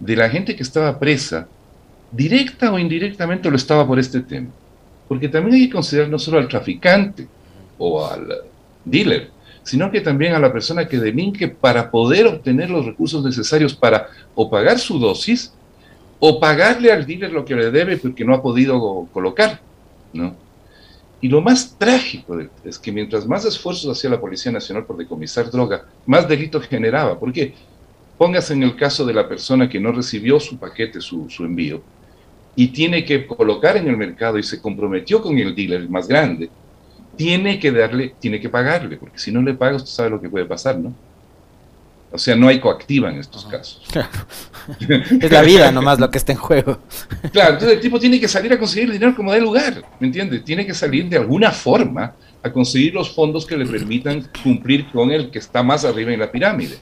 de 0.00 0.16
la 0.16 0.28
gente 0.28 0.56
que 0.56 0.62
estaba 0.62 0.98
presa, 0.98 1.48
directa 2.10 2.72
o 2.72 2.78
indirectamente 2.78 3.50
lo 3.50 3.56
estaba 3.56 3.86
por 3.86 3.98
este 3.98 4.20
tema. 4.20 4.48
Porque 5.06 5.28
también 5.28 5.54
hay 5.54 5.66
que 5.66 5.74
considerar 5.74 6.10
no 6.10 6.18
solo 6.18 6.38
al 6.38 6.48
traficante 6.48 7.26
o 7.78 8.04
al 8.04 8.28
dealer, 8.84 9.30
sino 9.62 9.90
que 9.90 10.00
también 10.00 10.34
a 10.34 10.38
la 10.38 10.52
persona 10.52 10.86
que 10.86 10.98
delinque 10.98 11.48
para 11.48 11.90
poder 11.90 12.26
obtener 12.26 12.70
los 12.70 12.84
recursos 12.84 13.24
necesarios 13.24 13.74
para 13.74 14.08
o 14.34 14.50
pagar 14.50 14.78
su 14.78 14.98
dosis 14.98 15.52
o 16.20 16.40
pagarle 16.40 16.92
al 16.92 17.06
dealer 17.06 17.32
lo 17.32 17.44
que 17.44 17.54
le 17.54 17.70
debe 17.70 17.96
porque 17.96 18.24
no 18.24 18.34
ha 18.34 18.42
podido 18.42 19.08
colocar, 19.12 19.60
¿no? 20.12 20.34
Y 21.20 21.28
lo 21.28 21.40
más 21.40 21.76
trágico 21.76 22.38
es 22.64 22.78
que 22.78 22.92
mientras 22.92 23.26
más 23.26 23.44
esfuerzos 23.44 23.96
hacía 23.96 24.10
la 24.10 24.20
Policía 24.20 24.52
Nacional 24.52 24.84
por 24.84 24.96
decomisar 24.96 25.50
droga, 25.50 25.84
más 26.06 26.28
delito 26.28 26.60
generaba. 26.60 27.18
Porque 27.18 27.54
póngase 28.16 28.52
en 28.52 28.62
el 28.62 28.76
caso 28.76 29.04
de 29.04 29.14
la 29.14 29.28
persona 29.28 29.68
que 29.68 29.80
no 29.80 29.92
recibió 29.92 30.38
su 30.38 30.58
paquete, 30.58 31.00
su, 31.00 31.28
envío, 31.40 31.82
y 32.54 32.68
tiene 32.68 33.04
que 33.04 33.26
colocar 33.26 33.76
en 33.76 33.88
el 33.88 33.96
mercado 33.96 34.38
y 34.38 34.42
se 34.42 34.60
comprometió 34.60 35.20
con 35.22 35.38
el 35.38 35.54
dealer 35.54 35.88
más 35.88 36.06
grande, 36.06 36.50
tiene 37.16 37.58
que 37.58 37.72
darle, 37.72 38.14
tiene 38.20 38.40
que 38.40 38.48
pagarle, 38.48 38.96
porque 38.96 39.18
si 39.18 39.32
no 39.32 39.42
le 39.42 39.54
paga, 39.54 39.76
usted 39.76 39.90
sabe 39.90 40.10
lo 40.10 40.20
que 40.20 40.28
puede 40.28 40.44
pasar, 40.44 40.78
¿no? 40.78 40.94
O 42.10 42.18
sea, 42.18 42.34
no 42.36 42.48
hay 42.48 42.58
coactiva 42.58 43.10
en 43.10 43.18
estos 43.18 43.44
casos. 43.44 43.82
Claro. 43.90 44.08
es 45.20 45.30
la 45.30 45.42
vida 45.42 45.70
nomás 45.70 46.00
lo 46.00 46.10
que 46.10 46.18
está 46.18 46.32
en 46.32 46.38
juego. 46.38 46.78
Claro, 47.32 47.54
entonces 47.54 47.76
el 47.76 47.80
tipo 47.80 47.98
tiene 47.98 48.18
que 48.20 48.28
salir 48.28 48.52
a 48.52 48.58
conseguir 48.58 48.90
dinero 48.90 49.14
como 49.14 49.32
de 49.32 49.40
lugar, 49.40 49.82
¿me 50.00 50.06
entiendes? 50.06 50.44
Tiene 50.44 50.64
que 50.64 50.72
salir 50.72 51.08
de 51.08 51.18
alguna 51.18 51.50
forma 51.50 52.14
a 52.42 52.52
conseguir 52.52 52.94
los 52.94 53.10
fondos 53.10 53.44
que 53.44 53.56
le 53.56 53.66
permitan 53.66 54.28
cumplir 54.42 54.90
con 54.90 55.10
el 55.10 55.30
que 55.30 55.38
está 55.38 55.62
más 55.62 55.84
arriba 55.84 56.12
en 56.12 56.20
la 56.20 56.30
pirámide. 56.30 56.78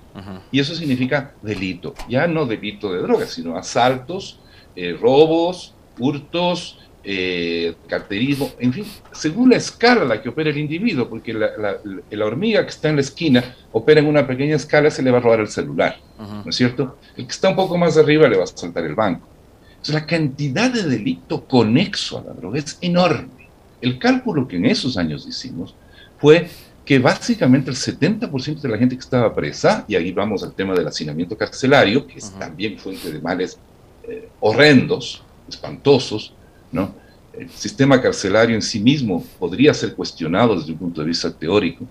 Y 0.52 0.60
eso 0.60 0.74
significa 0.74 1.32
delito, 1.42 1.94
ya 2.08 2.26
no 2.26 2.46
delito 2.46 2.92
de 2.92 3.00
drogas, 3.00 3.30
sino 3.30 3.56
asaltos, 3.56 4.40
eh, 4.74 4.96
robos, 5.00 5.74
hurtos, 5.98 6.78
eh, 7.08 7.76
carterismo, 7.86 8.50
en 8.58 8.72
fin, 8.72 8.84
según 9.12 9.50
la 9.50 9.56
escala 9.56 10.02
a 10.02 10.04
la 10.06 10.20
que 10.20 10.28
opera 10.28 10.50
el 10.50 10.58
individuo, 10.58 11.08
porque 11.08 11.32
la, 11.32 12.24
hormiga 12.24 12.64
que 12.64 12.70
está 12.70 12.88
en 12.88 12.96
la 12.96 13.02
esquina 13.02 13.54
opera 13.70 14.00
en 14.00 14.08
una 14.08 14.26
pequeña 14.26 14.56
escala, 14.56 14.90
se 14.90 15.04
le 15.04 15.12
va 15.12 15.18
a 15.18 15.20
robar 15.20 15.38
el 15.38 15.46
celular, 15.46 16.00
¿no 16.18 16.50
es 16.50 16.56
cierto? 16.56 16.98
El 17.16 17.26
que 17.26 17.30
está 17.30 17.50
un 17.50 17.54
poco 17.54 17.78
más 17.78 17.96
arriba 17.96 18.26
le 18.26 18.36
va 18.36 18.42
a 18.42 18.48
saltar 18.48 18.84
el 18.84 18.96
banco. 18.96 19.24
Entonces, 19.70 19.94
la 19.94 20.04
cantidad 20.04 20.68
de 20.68 20.82
delito 20.82 21.44
conexo 21.44 22.18
a 22.18 22.24
la 22.24 22.32
droga 22.32 22.58
es 22.58 22.76
enorme. 22.80 23.50
El 23.80 24.00
cálculo 24.00 24.48
que 24.48 24.56
en 24.56 24.66
esos 24.66 24.96
años 24.96 25.28
hicimos 25.28 25.76
fue 26.18 26.48
que 26.84 26.98
básicamente 26.98 27.70
el 27.70 27.76
70% 27.76 28.62
de 28.62 28.68
la 28.68 28.78
gente 28.78 28.96
que 28.96 29.02
estaba 29.02 29.32
presa, 29.32 29.84
y 29.86 29.94
ahí 29.94 30.10
vamos 30.10 30.42
al 30.42 30.54
tema 30.54 30.74
del 30.74 30.88
hacinamiento 30.88 31.36
carcelario, 31.36 32.04
que 32.04 32.18
es 32.18 32.32
también 32.32 32.76
fuente 32.78 33.12
de 33.12 33.20
males 33.20 33.60
eh, 34.08 34.28
horrendos, 34.40 35.22
espantosos, 35.48 36.32
¿no? 36.72 36.94
El 37.32 37.50
sistema 37.50 38.00
carcelario 38.00 38.54
en 38.54 38.62
sí 38.62 38.80
mismo 38.80 39.22
podría 39.38 39.74
ser 39.74 39.94
cuestionado 39.94 40.58
desde 40.58 40.72
un 40.72 40.78
punto 40.78 41.02
de 41.02 41.08
vista 41.08 41.30
teórico 41.30 41.86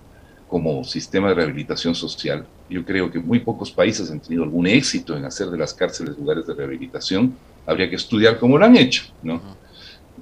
como 0.48 0.82
sistema 0.84 1.28
de 1.28 1.34
rehabilitación 1.34 1.94
social. 1.94 2.46
Yo 2.68 2.84
creo 2.84 3.10
que 3.10 3.18
muy 3.18 3.40
pocos 3.40 3.70
países 3.70 4.10
han 4.10 4.20
tenido 4.20 4.42
algún 4.42 4.66
éxito 4.66 5.16
en 5.16 5.24
hacer 5.24 5.48
de 5.48 5.58
las 5.58 5.72
cárceles 5.72 6.16
lugares 6.16 6.46
de 6.46 6.54
rehabilitación. 6.54 7.36
Habría 7.64 7.88
que 7.88 7.96
estudiar 7.96 8.38
cómo 8.38 8.58
lo 8.58 8.64
han 8.64 8.76
hecho, 8.76 9.04
¿no? 9.22 9.40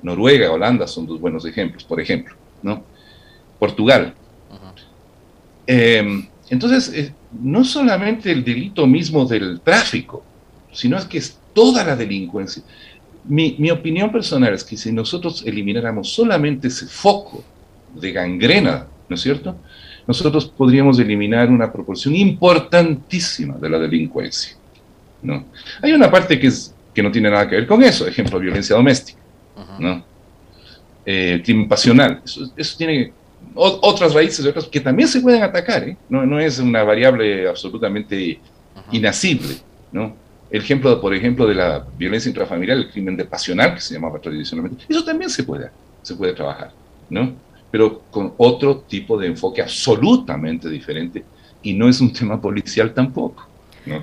Noruega, 0.02 0.50
Holanda 0.50 0.86
son 0.86 1.06
dos 1.06 1.20
buenos 1.20 1.44
ejemplos, 1.46 1.84
por 1.84 2.00
ejemplo, 2.00 2.34
¿no? 2.62 2.84
Portugal. 3.58 4.14
Em, 5.66 6.28
entonces, 6.50 6.92
eh, 6.92 7.14
no 7.32 7.64
solamente 7.64 8.30
el 8.30 8.44
delito 8.44 8.86
mismo 8.86 9.24
del 9.24 9.60
tráfico, 9.60 10.22
sino 10.72 10.98
es 10.98 11.06
que 11.06 11.18
es 11.18 11.38
toda 11.54 11.84
la 11.84 11.96
delincuencia. 11.96 12.62
Mi, 13.26 13.56
mi, 13.58 13.70
opinión 13.70 14.12
personal 14.12 14.52
es 14.52 14.62
que 14.64 14.76
si 14.76 14.92
nosotros 14.92 15.42
elimináramos 15.46 16.12
solamente 16.12 16.68
ese 16.68 16.86
foco 16.86 17.42
de 17.94 18.12
gangrena, 18.12 18.86
¿no 19.08 19.16
es 19.16 19.22
cierto? 19.22 19.56
Nosotros 20.06 20.46
podríamos 20.46 20.98
eliminar 20.98 21.48
una 21.48 21.72
proporción 21.72 22.14
importantísima 22.14 23.56
de 23.56 23.70
la 23.70 23.78
delincuencia. 23.78 24.56
¿no? 25.22 25.46
Hay 25.82 25.92
una 25.92 26.10
parte 26.10 26.38
que, 26.38 26.48
es, 26.48 26.74
que 26.92 27.02
no 27.02 27.10
tiene 27.10 27.30
nada 27.30 27.48
que 27.48 27.56
ver 27.56 27.66
con 27.66 27.82
eso, 27.82 28.06
ejemplo, 28.06 28.38
violencia 28.38 28.76
doméstica, 28.76 29.20
¿no? 29.78 30.04
Eh, 31.06 31.40
crimen 31.44 31.68
pasional. 31.68 32.20
Eso, 32.24 32.50
eso 32.56 32.76
tiene 32.76 33.12
otras 33.54 34.14
raíces 34.14 34.44
otras 34.46 34.66
que 34.66 34.80
también 34.80 35.08
se 35.08 35.20
pueden 35.20 35.42
atacar, 35.42 35.88
¿eh? 35.88 35.96
no, 36.08 36.24
no 36.26 36.40
es 36.40 36.58
una 36.58 36.82
variable 36.82 37.48
absolutamente 37.48 38.40
inasible, 38.90 39.56
¿no? 39.92 40.16
El 40.54 40.62
ejemplo, 40.62 41.00
por 41.00 41.12
ejemplo, 41.12 41.48
de 41.48 41.54
la 41.56 41.84
violencia 41.96 42.28
intrafamiliar, 42.28 42.76
el 42.78 42.88
crimen 42.88 43.16
de 43.16 43.24
pasional, 43.24 43.74
que 43.74 43.80
se 43.80 43.94
llamaba 43.94 44.20
tradicionalmente, 44.20 44.84
eso 44.88 45.04
también 45.04 45.28
se 45.28 45.42
puede, 45.42 45.72
se 46.00 46.14
puede 46.14 46.32
trabajar, 46.32 46.72
¿no? 47.08 47.42
Pero 47.72 48.06
con 48.08 48.34
otro 48.38 48.84
tipo 48.84 49.18
de 49.18 49.26
enfoque 49.26 49.62
absolutamente 49.62 50.70
diferente 50.70 51.26
y 51.60 51.74
no 51.74 51.88
es 51.88 52.00
un 52.00 52.12
tema 52.12 52.40
policial 52.40 52.94
tampoco. 52.94 53.42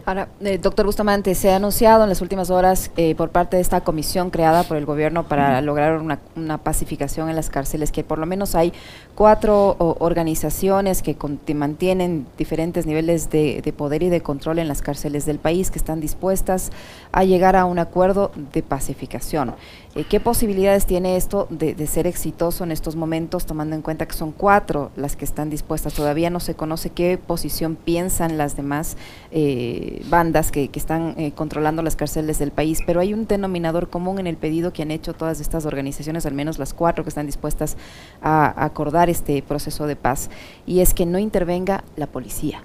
Ahora, 0.05 0.29
eh, 0.41 0.57
doctor 0.57 0.85
Bustamante, 0.85 1.33
se 1.35 1.51
ha 1.51 1.55
anunciado 1.55 2.03
en 2.03 2.09
las 2.09 2.21
últimas 2.21 2.49
horas 2.49 2.91
eh, 2.97 3.15
por 3.15 3.29
parte 3.29 3.57
de 3.57 3.61
esta 3.61 3.81
comisión 3.81 4.29
creada 4.29 4.63
por 4.63 4.77
el 4.77 4.85
gobierno 4.85 5.27
para 5.27 5.61
lograr 5.61 5.97
una, 5.97 6.19
pacificación 6.59 7.29
en 7.29 7.35
las 7.35 7.49
cárceles 7.49 7.91
que 7.91 8.03
por 8.03 8.19
lo 8.19 8.25
menos 8.25 8.55
hay 8.55 8.73
cuatro 9.15 9.75
organizaciones 9.99 11.01
que 11.01 11.15
mantienen 11.53 12.27
diferentes 12.37 12.85
niveles 12.85 13.29
de, 13.29 13.61
de, 13.61 13.73
poder 13.73 14.03
y 14.03 14.09
de 14.09 14.21
control 14.21 14.59
en 14.59 14.67
las 14.67 14.81
cárceles 14.81 15.25
del 15.25 15.39
país 15.39 15.71
que 15.71 15.79
están 15.79 15.99
dispuestas 15.99 16.71
a 17.11 17.23
llegar 17.23 17.55
a 17.55 17.65
un 17.65 17.79
acuerdo 17.79 18.31
de 18.53 18.63
pacificación. 18.63 19.53
Eh, 19.93 20.05
¿Qué 20.05 20.21
posibilidades 20.21 20.85
tiene 20.85 21.17
esto 21.17 21.47
de, 21.49 21.75
ser 21.85 22.07
exitoso 22.07 22.63
en 22.63 22.71
estos 22.71 22.95
momentos, 22.95 23.45
tomando 23.45 23.75
en 23.75 23.81
cuenta 23.81 24.05
que 24.05 24.13
son 24.13 24.31
cuatro 24.31 24.89
las 24.95 25.17
que 25.17 25.25
están 25.25 25.49
dispuestas? 25.49 25.93
Todavía 25.93 26.29
no 26.29 26.39
se 26.39 26.55
conoce 26.55 26.91
qué 26.91 27.17
posición 27.17 27.75
piensan 27.75 28.37
las 28.37 28.55
demás 28.55 28.95
eh, 29.31 29.70
bandas 30.09 30.51
que, 30.51 30.69
están 30.73 31.15
eh, 31.17 31.31
controlando 31.33 31.81
las 31.81 31.95
cárceles 31.95 32.39
del 32.39 32.51
país, 32.51 32.79
pero 32.85 32.99
hay 32.99 33.13
un 33.13 33.27
denominador 33.27 33.89
común 33.89 34.19
en 34.19 34.27
el 34.27 34.37
pedido 34.37 34.73
que 34.73 34.81
han 34.81 34.91
hecho 34.91 35.13
todas 35.13 35.39
estas 35.39 35.65
organizaciones, 35.65 36.25
al 36.25 36.33
menos 36.33 36.59
las 36.59 36.73
cuatro 36.73 37.03
que 37.03 37.09
están 37.09 37.25
dispuestas 37.25 37.77
a 38.21 38.63
acordar 38.63 39.09
este 39.09 39.41
proceso 39.41 39.87
de 39.87 39.95
paz, 39.95 40.29
y 40.65 40.79
es 40.79 40.93
que 40.93 41.05
no 41.05 41.19
intervenga 41.19 41.83
la 41.95 42.07
policía 42.07 42.63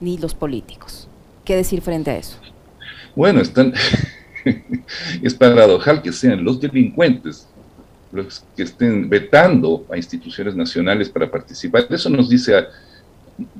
ni 0.00 0.18
los 0.18 0.34
políticos. 0.34 1.08
¿Qué 1.44 1.56
decir 1.56 1.80
frente 1.80 2.10
a 2.10 2.16
eso? 2.16 2.38
Bueno, 3.16 3.40
están... 3.40 3.72
es 5.22 5.34
paradojal 5.34 6.02
que 6.02 6.12
sean 6.12 6.44
los 6.44 6.60
delincuentes 6.60 7.48
los 8.12 8.44
que 8.56 8.62
estén 8.62 9.08
vetando 9.08 9.86
a 9.90 9.96
instituciones 9.96 10.54
nacionales 10.54 11.08
para 11.08 11.30
participar. 11.30 11.86
Eso 11.90 12.08
nos 12.10 12.28
dice 12.28 12.54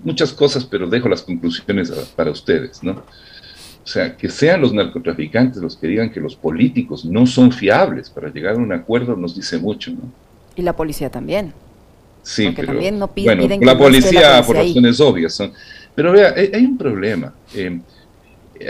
muchas 0.03 0.33
cosas, 0.33 0.65
pero 0.65 0.89
dejo 0.89 1.09
las 1.09 1.23
conclusiones 1.23 1.91
para 2.17 2.31
ustedes, 2.31 2.83
¿no? 2.83 2.93
O 2.93 3.91
sea, 3.91 4.17
que 4.17 4.29
sean 4.29 4.61
los 4.61 4.75
narcotraficantes 4.75 5.63
los 5.63 5.77
que 5.77 5.87
digan 5.87 6.11
que 6.11 6.21
los 6.21 6.37
políticos 6.37 7.07
no 7.07 7.27
son 7.27 7.51
fiables 7.51 8.11
para 8.11 8.31
llegar 8.31 8.57
a 8.57 8.59
un 8.59 8.73
acuerdo 8.73 9.17
nos 9.17 9.35
dice 9.35 9.59
mucho, 9.59 9.93
¿no? 9.93 10.13
Y 10.57 10.63
la 10.63 10.75
policía 10.75 11.09
también. 11.09 11.55
Sí, 12.23 12.53
pero, 12.55 12.69
también 12.69 12.99
no 12.99 13.09
piden, 13.09 13.39
bueno, 13.39 13.65
la, 13.65 13.79
policía, 13.79 14.43
por 14.43 14.57
razones 14.57 15.01
obvias 15.01 15.33
son. 15.35 15.53
Pero 15.95 16.13
vea, 16.13 16.35
hay, 16.37 16.65
un 16.65 16.77
problema. 16.77 17.33
Eh, 17.55 17.81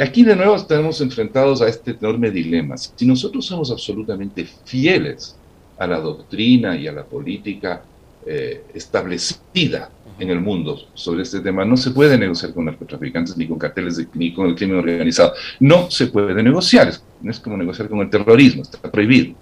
aquí 0.00 0.22
de 0.22 0.36
nuevo 0.36 0.54
estamos 0.54 1.00
enfrentados 1.00 1.62
a 1.62 1.68
este 1.68 1.92
enorme 1.92 2.30
dilema. 2.30 2.76
Si 2.76 3.04
nosotros 3.04 3.46
somos 3.46 3.72
absolutamente 3.72 4.46
fieles 4.64 5.34
a 5.78 5.86
la 5.86 5.98
doctrina 5.98 6.76
y 6.76 6.86
a 6.86 6.92
la 6.92 7.04
política 7.04 7.82
eh, 8.26 8.64
establecida 8.74 9.90
en 10.18 10.30
el 10.30 10.40
mundo 10.40 10.78
sobre 10.94 11.22
este 11.22 11.40
tema, 11.40 11.64
no 11.64 11.76
se 11.76 11.90
puede 11.90 12.18
negociar 12.18 12.52
con 12.52 12.64
narcotraficantes 12.64 13.36
ni 13.36 13.46
con 13.46 13.58
carteles 13.58 14.06
ni 14.14 14.32
con 14.32 14.48
el 14.48 14.54
crimen 14.54 14.78
organizado. 14.78 15.32
No 15.60 15.90
se 15.90 16.08
puede 16.08 16.42
negociar, 16.42 16.92
no 17.20 17.30
es 17.30 17.38
como 17.38 17.56
negociar 17.56 17.88
con 17.88 18.00
el 18.00 18.10
terrorismo, 18.10 18.62
está 18.62 18.90
prohibido. 18.90 19.34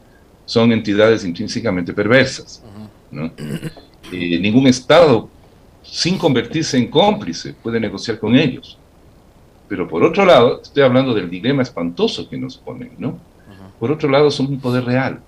Son 0.44 0.70
entidades 0.72 1.24
intrínsecamente 1.24 1.92
perversas. 1.92 2.62
ningún 4.12 4.66
Estado, 4.66 5.28
sin 5.82 6.18
convertirse 6.18 6.76
en 6.76 6.88
cómplice, 6.88 7.54
puede 7.54 7.80
negociar 7.80 8.18
con 8.18 8.36
ellos. 8.36 8.78
Pero 9.68 9.88
por 9.88 10.04
otro 10.04 10.24
lado, 10.24 10.62
estoy 10.62 10.82
hablando 10.82 11.12
del 11.14 11.28
dilema 11.28 11.62
espantoso 11.62 12.28
que 12.28 12.38
nos 12.38 12.56
ponen, 12.56 12.92
¿no? 12.98 13.18
Por 13.80 13.90
otro 13.90 14.08
lado, 14.08 14.30
son 14.30 14.46
un 14.46 14.60
poder 14.60 14.84
real. 14.84 15.20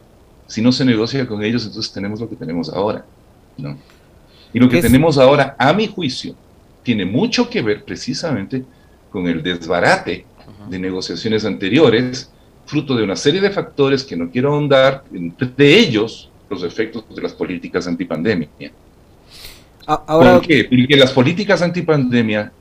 Si 0.46 0.62
no 0.62 0.72
se 0.72 0.84
negocia 0.84 1.26
con 1.26 1.42
ellos, 1.42 1.66
entonces 1.66 1.92
tenemos 1.92 2.20
lo 2.20 2.28
que 2.28 2.36
tenemos 2.36 2.70
ahora, 2.70 3.04
¿no? 3.56 3.76
Y 4.52 4.58
lo 4.58 4.68
que 4.68 4.80
tenemos 4.80 5.18
ahora, 5.18 5.56
a 5.58 5.72
mi 5.72 5.86
juicio, 5.86 6.34
tiene 6.82 7.04
mucho 7.04 7.50
que 7.50 7.62
ver 7.62 7.84
precisamente 7.84 8.64
con 9.10 9.26
el 9.26 9.42
desbarate 9.42 10.24
de 10.68 10.78
negociaciones 10.78 11.44
anteriores, 11.44 12.30
fruto 12.66 12.96
de 12.96 13.02
una 13.02 13.16
serie 13.16 13.40
de 13.40 13.50
factores 13.50 14.04
que 14.04 14.16
no 14.16 14.30
quiero 14.30 14.52
ahondar, 14.52 15.04
entre 15.12 15.78
ellos 15.78 16.30
los 16.48 16.62
efectos 16.62 17.04
de 17.14 17.22
las 17.22 17.32
políticas 17.32 17.86
antipandemia. 17.86 18.48
Ahora, 19.86 20.34
¿Por 20.34 20.46
qué? 20.46 20.64
Porque 20.64 20.96
las 20.96 21.12
políticas 21.12 21.62
antipandemia 21.62 22.52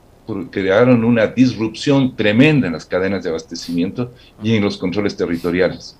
crearon 0.51 1.03
una 1.03 1.27
disrupción 1.27 2.15
tremenda 2.15 2.67
en 2.67 2.73
las 2.73 2.85
cadenas 2.85 3.23
de 3.23 3.29
abastecimiento 3.29 4.13
y 4.43 4.55
en 4.55 4.63
los 4.63 4.77
controles 4.77 5.15
territoriales. 5.15 5.97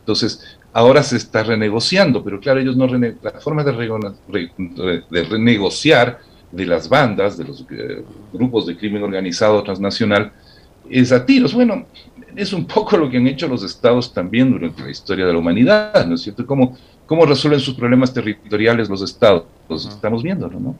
Entonces, 0.00 0.58
ahora 0.74 1.02
se 1.04 1.16
está 1.16 1.42
renegociando, 1.44 2.22
pero 2.22 2.40
claro, 2.40 2.60
ellos 2.60 2.76
no 2.76 2.86
la 2.88 3.40
forma 3.40 3.62
de, 3.62 3.72
renegociar 5.30 6.18
de 6.50 6.66
las 6.66 6.88
bandas, 6.88 7.38
de 7.38 7.44
los 7.44 7.64
eh, 7.70 8.04
grupos 8.32 8.66
de 8.66 8.76
crimen 8.76 9.02
organizado 9.04 9.62
transnacional, 9.62 10.32
es 10.90 11.12
a 11.12 11.24
tiros. 11.24 11.54
Bueno, 11.54 11.86
es 12.34 12.52
un 12.52 12.66
poco 12.66 12.96
lo 12.96 13.08
que 13.08 13.18
han 13.18 13.26
hecho 13.28 13.46
los 13.46 13.62
estados 13.62 14.12
también 14.12 14.50
durante 14.50 14.82
la 14.82 14.90
historia 14.90 15.24
de 15.24 15.32
la 15.32 15.38
humanidad, 15.38 16.04
¿no 16.06 16.16
es 16.16 16.22
cierto? 16.22 16.44
¿Cómo, 16.44 16.76
cómo 17.06 17.24
resuelven 17.24 17.60
sus 17.60 17.74
problemas 17.74 18.12
territoriales 18.12 18.90
los 18.90 19.00
estados? 19.00 19.44
Los 19.68 19.86
estamos 19.86 20.24
viéndolo, 20.24 20.58
¿no? 20.58 20.76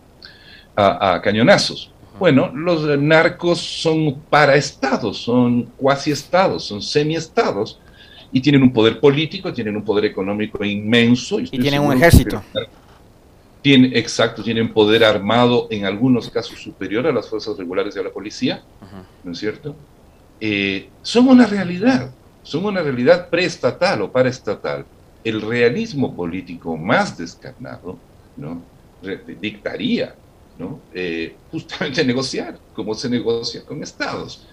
a 0.76 1.20
cañonazos. 1.22 1.92
Bueno, 2.18 2.50
los 2.52 2.98
narcos 2.98 3.60
son 3.60 4.16
paraestados, 4.28 5.18
son 5.18 5.66
cuasi 5.76 6.10
estados, 6.10 6.64
son 6.64 6.82
semiestados 6.82 7.78
y 8.34 8.40
tienen 8.40 8.64
un 8.64 8.72
poder 8.72 8.98
político, 8.98 9.52
tienen 9.52 9.76
un 9.76 9.84
poder 9.84 10.06
económico 10.06 10.64
inmenso. 10.64 11.38
Y, 11.38 11.46
tienen 11.46 11.80
un 11.80 11.92
ejército. 11.92 12.42
Tiene, 13.62 13.96
exacto, 13.96 14.42
tienen 14.42 14.72
poder 14.72 15.04
armado 15.04 15.68
en 15.70 15.84
algunos 15.84 16.28
casos 16.30 16.60
superior 16.60 17.06
a 17.06 17.12
las 17.12 17.28
fuerzas 17.28 17.56
regulares 17.56 17.94
de 17.94 18.02
la 18.02 18.10
policía, 18.10 18.60
¿no 19.22 19.30
es 19.30 19.38
cierto? 19.38 19.76
Eh, 20.40 20.88
son 21.00 21.28
una 21.28 21.46
realidad, 21.46 22.10
son 22.42 22.66
una 22.66 22.82
realidad 22.82 23.30
preestatal 23.30 24.02
o 24.02 24.10
paraestatal. 24.10 24.84
El 25.22 25.40
realismo 25.40 26.14
político 26.14 26.76
más 26.76 27.16
descarnado 27.16 27.96
¿no? 28.36 28.60
dictaría 29.40 30.16
¿no? 30.58 30.80
Eh, 30.92 31.36
justamente 31.52 32.04
negociar, 32.06 32.58
como 32.74 32.94
se 32.94 33.08
negocia 33.08 33.64
con 33.64 33.80
estados. 33.80 34.44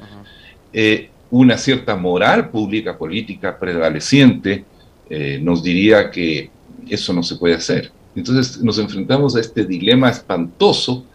Eh, 0.72 1.10
una 1.32 1.58
cierta 1.58 1.96
moral 1.96 2.50
pública, 2.50 2.98
política 2.98 3.58
prevaleciente, 3.58 4.66
eh, 5.10 5.40
nos 5.42 5.64
diría 5.64 6.12
que 6.12 6.50
eso 6.90 7.14
no 7.14 7.24
se 7.24 7.38
puede 7.38 7.56
hacer. 7.56 7.92
Entonces 8.16 8.62
nos 8.62 8.78
enfrentamos 8.78 9.36
a 9.36 9.40
este 9.40 9.66
dilema 9.66 10.10
espantoso, 10.10 11.06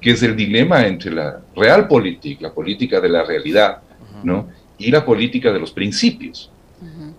que 0.00 0.10
es 0.10 0.22
el 0.22 0.34
dilema 0.34 0.86
entre 0.86 1.12
la 1.12 1.40
real 1.54 1.86
política, 1.86 2.48
la 2.48 2.54
política 2.54 3.00
de 3.00 3.08
la 3.08 3.24
realidad, 3.24 3.78
¿no? 4.24 4.48
y 4.78 4.90
la 4.90 5.04
política 5.04 5.52
de 5.52 5.60
los 5.60 5.70
principios. 5.72 6.50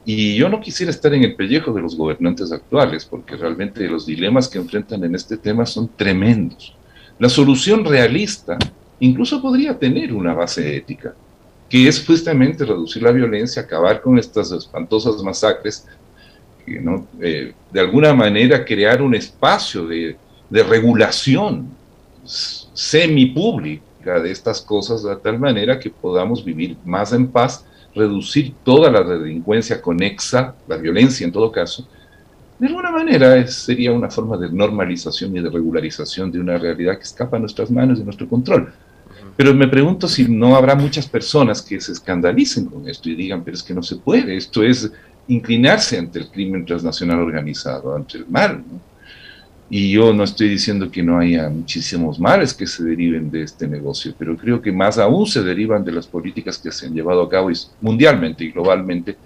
Y 0.06 0.36
yo 0.36 0.48
no 0.48 0.62
quisiera 0.62 0.90
estar 0.90 1.14
en 1.14 1.24
el 1.24 1.36
pellejo 1.36 1.74
de 1.74 1.82
los 1.82 1.98
gobernantes 1.98 2.52
actuales, 2.52 3.06
porque 3.06 3.36
realmente 3.36 3.88
los 3.90 4.06
dilemas 4.06 4.48
que 4.48 4.58
enfrentan 4.58 5.04
en 5.04 5.16
este 5.16 5.36
tema 5.38 5.66
son 5.66 5.90
tremendos. 5.96 6.76
La 7.20 7.28
solución 7.28 7.84
realista 7.84 8.58
incluso 9.00 9.42
podría 9.42 9.78
tener 9.78 10.14
una 10.14 10.34
base 10.34 10.78
ética, 10.78 11.14
que 11.70 11.88
es 11.88 12.06
justamente 12.06 12.66
reducir 12.66 13.04
la 13.04 13.12
violencia, 13.12 13.62
acabar 13.62 14.02
con 14.02 14.18
estas 14.18 14.52
espantosas 14.52 15.22
masacres. 15.22 15.86
Eh, 16.66 17.54
de 17.72 17.80
alguna 17.80 18.14
manera 18.14 18.66
crear 18.66 19.02
un 19.02 19.16
espacio 19.16 19.86
de, 19.86 20.18
de 20.50 20.64
regulación 20.64 21.70
semipública 22.26 24.20
de 24.20 24.32
estas 24.32 24.62
cosas, 24.62 25.04
de 25.04 25.16
tal 25.18 25.40
manera 25.40 25.80
que 25.80 25.90
podamos 25.90 26.44
vivir 26.44 26.78
más 26.84 27.14
en 27.14 27.28
paz 27.28 27.66
reducir 27.96 28.54
toda 28.64 28.92
la 28.92 29.02
delincuencia 29.02 29.82
conexa, 29.82 30.56
la 30.68 30.78
violencia 30.78 31.26
en 31.26 31.32
todo 31.32 31.52
caso, 31.52 31.88
de 32.60 32.68
alguna 32.68 32.92
manera 32.92 33.46
sería 33.48 33.92
una 33.92 34.10
forma 34.10 34.38
de 34.38 34.50
normalización 34.50 35.36
y 35.36 35.42
de 35.42 35.50
regularización 35.50 36.32
de 36.32 36.40
una 36.40 36.58
realidad 36.58 36.98
que 36.98 37.04
escapa 37.04 37.38
a 37.38 37.40
nuestras 37.40 37.70
manos 37.70 37.98
y 37.98 38.00
de 38.00 38.06
nuestro 38.06 38.28
control. 38.28 38.74
Pero 39.38 39.54
me 39.54 39.68
pregunto 39.68 40.08
si 40.08 40.28
no 40.28 40.56
habrá 40.56 40.74
muchas 40.74 41.08
personas 41.08 41.62
que 41.62 41.80
se 41.80 41.92
escandalicen 41.92 42.66
con 42.66 42.90
esto 42.90 43.08
y 43.08 43.16
digan, 43.16 43.44
pero 43.44 43.56
es 43.56 43.62
que 43.62 43.74
no 43.74 43.84
se 43.84 43.98
puede, 43.98 44.36
esto 44.36 44.64
es 44.64 44.92
inclinarse 45.28 46.00
ante 46.00 46.20
el 46.20 46.30
crimen 46.30 46.66
transnacional 46.66 47.20
organizado, 47.20 47.96
ante 47.96 48.18
el 48.18 48.26
mal. 48.28 48.64
Y 49.70 49.92
yo 49.92 50.12
no 50.12 50.24
estoy 50.24 50.50
diciendo 50.50 50.90
que 50.90 51.04
no 51.04 51.20
haya 51.20 51.50
muchísimos 51.50 52.20
males 52.20 52.54
que 52.54 52.66
se 52.66 52.84
deriven 52.84 53.30
de 53.30 53.44
este 53.44 53.68
negocio, 53.68 54.16
pero 54.18 54.36
creo 54.36 54.60
que 54.60 54.72
más 54.72 54.98
aún 54.98 55.28
se 55.28 55.44
derivan 55.44 55.84
de 55.84 55.92
las 55.92 56.08
políticas 56.08 56.58
que 56.58 56.72
se 56.72 56.88
han 56.88 56.96
llevado 56.96 57.22
a 57.22 57.30
cabo 57.30 57.50
mundialmente 57.80 58.44
y 58.44 58.52
globalmente 58.52 59.18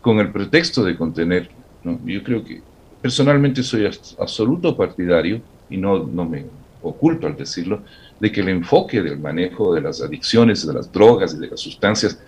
con 0.00 0.18
el 0.18 0.32
pretexto 0.32 0.82
de 0.82 0.96
contener. 0.96 1.48
¿no? 1.84 2.00
Yo 2.04 2.24
creo 2.24 2.42
que 2.42 2.60
personalmente 3.00 3.62
soy 3.62 3.86
absoluto 4.18 4.76
partidario, 4.76 5.40
y 5.70 5.76
no, 5.76 6.04
no 6.04 6.24
me 6.24 6.44
oculto 6.82 7.26
al 7.26 7.36
decirlo, 7.36 7.82
de 8.20 8.32
que 8.32 8.40
el 8.40 8.48
enfoque 8.48 9.02
del 9.02 9.18
manejo 9.18 9.74
de 9.74 9.80
las 9.80 10.00
adicciones, 10.00 10.66
de 10.66 10.72
las 10.72 10.90
drogas 10.90 11.34
y 11.34 11.38
de 11.38 11.48
las 11.48 11.60
sustancias 11.60 12.18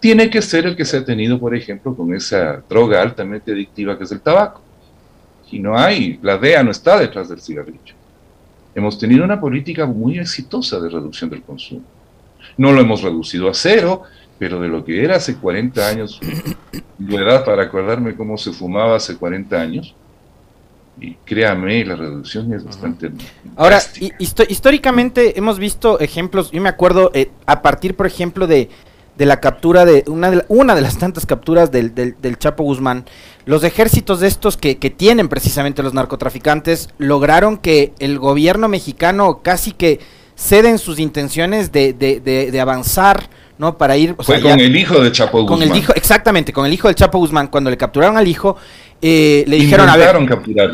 tiene 0.00 0.28
que 0.28 0.42
ser 0.42 0.66
el 0.66 0.76
que 0.76 0.84
se 0.84 0.98
ha 0.98 1.04
tenido, 1.04 1.38
por 1.38 1.54
ejemplo, 1.54 1.94
con 1.94 2.14
esa 2.14 2.62
droga 2.68 3.00
altamente 3.00 3.52
adictiva 3.52 3.96
que 3.96 4.04
es 4.04 4.12
el 4.12 4.20
tabaco 4.20 4.60
y 5.50 5.58
no 5.60 5.78
hay, 5.78 6.18
la 6.20 6.36
DEA 6.36 6.62
no 6.62 6.70
está 6.70 6.98
detrás 6.98 7.28
del 7.28 7.40
cigarrillo. 7.40 7.94
Hemos 8.74 8.98
tenido 8.98 9.24
una 9.24 9.40
política 9.40 9.86
muy 9.86 10.18
exitosa 10.18 10.80
de 10.80 10.88
reducción 10.88 11.30
del 11.30 11.42
consumo. 11.42 11.82
No 12.56 12.72
lo 12.72 12.80
hemos 12.80 13.02
reducido 13.02 13.48
a 13.48 13.54
cero, 13.54 14.02
pero 14.38 14.60
de 14.60 14.68
lo 14.68 14.84
que 14.84 15.04
era 15.04 15.16
hace 15.16 15.36
40 15.36 15.88
años, 15.88 16.20
de 16.98 17.16
edad 17.16 17.44
para 17.44 17.62
acordarme 17.62 18.16
cómo 18.16 18.36
se 18.36 18.52
fumaba 18.52 18.96
hace 18.96 19.16
40 19.16 19.60
años, 19.60 19.94
y 21.00 21.14
créame, 21.24 21.84
la 21.84 21.96
reducción 21.96 22.52
es 22.52 22.64
bastante... 22.64 23.10
Ahora, 23.56 23.80
históricamente 24.18 25.38
hemos 25.38 25.58
visto 25.58 25.98
ejemplos, 26.00 26.50
yo 26.50 26.60
me 26.60 26.68
acuerdo, 26.68 27.10
eh, 27.14 27.30
a 27.46 27.62
partir, 27.62 27.96
por 27.96 28.06
ejemplo, 28.06 28.46
de 28.46 28.68
de 29.16 29.26
la 29.26 29.40
captura 29.40 29.84
de 29.84 30.04
una 30.06 30.30
de, 30.30 30.44
una 30.48 30.74
de 30.74 30.80
las 30.80 30.98
tantas 30.98 31.26
capturas 31.26 31.70
del, 31.70 31.94
del, 31.94 32.38
Chapo 32.38 32.64
Guzmán, 32.64 33.04
los 33.46 33.62
ejércitos 33.62 34.20
de 34.20 34.26
estos 34.28 34.56
que, 34.56 34.78
que, 34.78 34.90
tienen 34.90 35.28
precisamente 35.28 35.82
los 35.82 35.94
narcotraficantes 35.94 36.88
lograron 36.98 37.58
que 37.58 37.92
el 38.00 38.18
gobierno 38.18 38.68
mexicano 38.68 39.40
casi 39.42 39.72
que 39.72 40.00
ceden 40.36 40.78
sus 40.78 40.98
intenciones 40.98 41.70
de, 41.70 41.92
de, 41.92 42.20
de 42.20 42.60
avanzar, 42.60 43.28
¿no? 43.56 43.78
Para 43.78 43.96
ir... 43.96 44.16
Fue 44.18 44.40
con 44.40 44.58
el 44.58 44.76
hijo 44.76 45.00
de 45.00 45.12
Chapo 45.12 45.42
Guzmán. 45.42 45.60
Con 45.60 45.70
el 45.70 45.76
hijo, 45.76 45.94
exactamente, 45.94 46.52
con 46.52 46.66
el 46.66 46.72
hijo 46.72 46.88
del 46.88 46.96
Chapo 46.96 47.18
Guzmán. 47.18 47.46
Cuando 47.46 47.70
le 47.70 47.76
capturaron 47.76 48.16
al 48.16 48.26
hijo, 48.26 48.56
eh, 49.06 49.44
le 49.46 49.56
dijeron, 49.56 49.86
a 49.86 49.98
ver, 49.98 50.16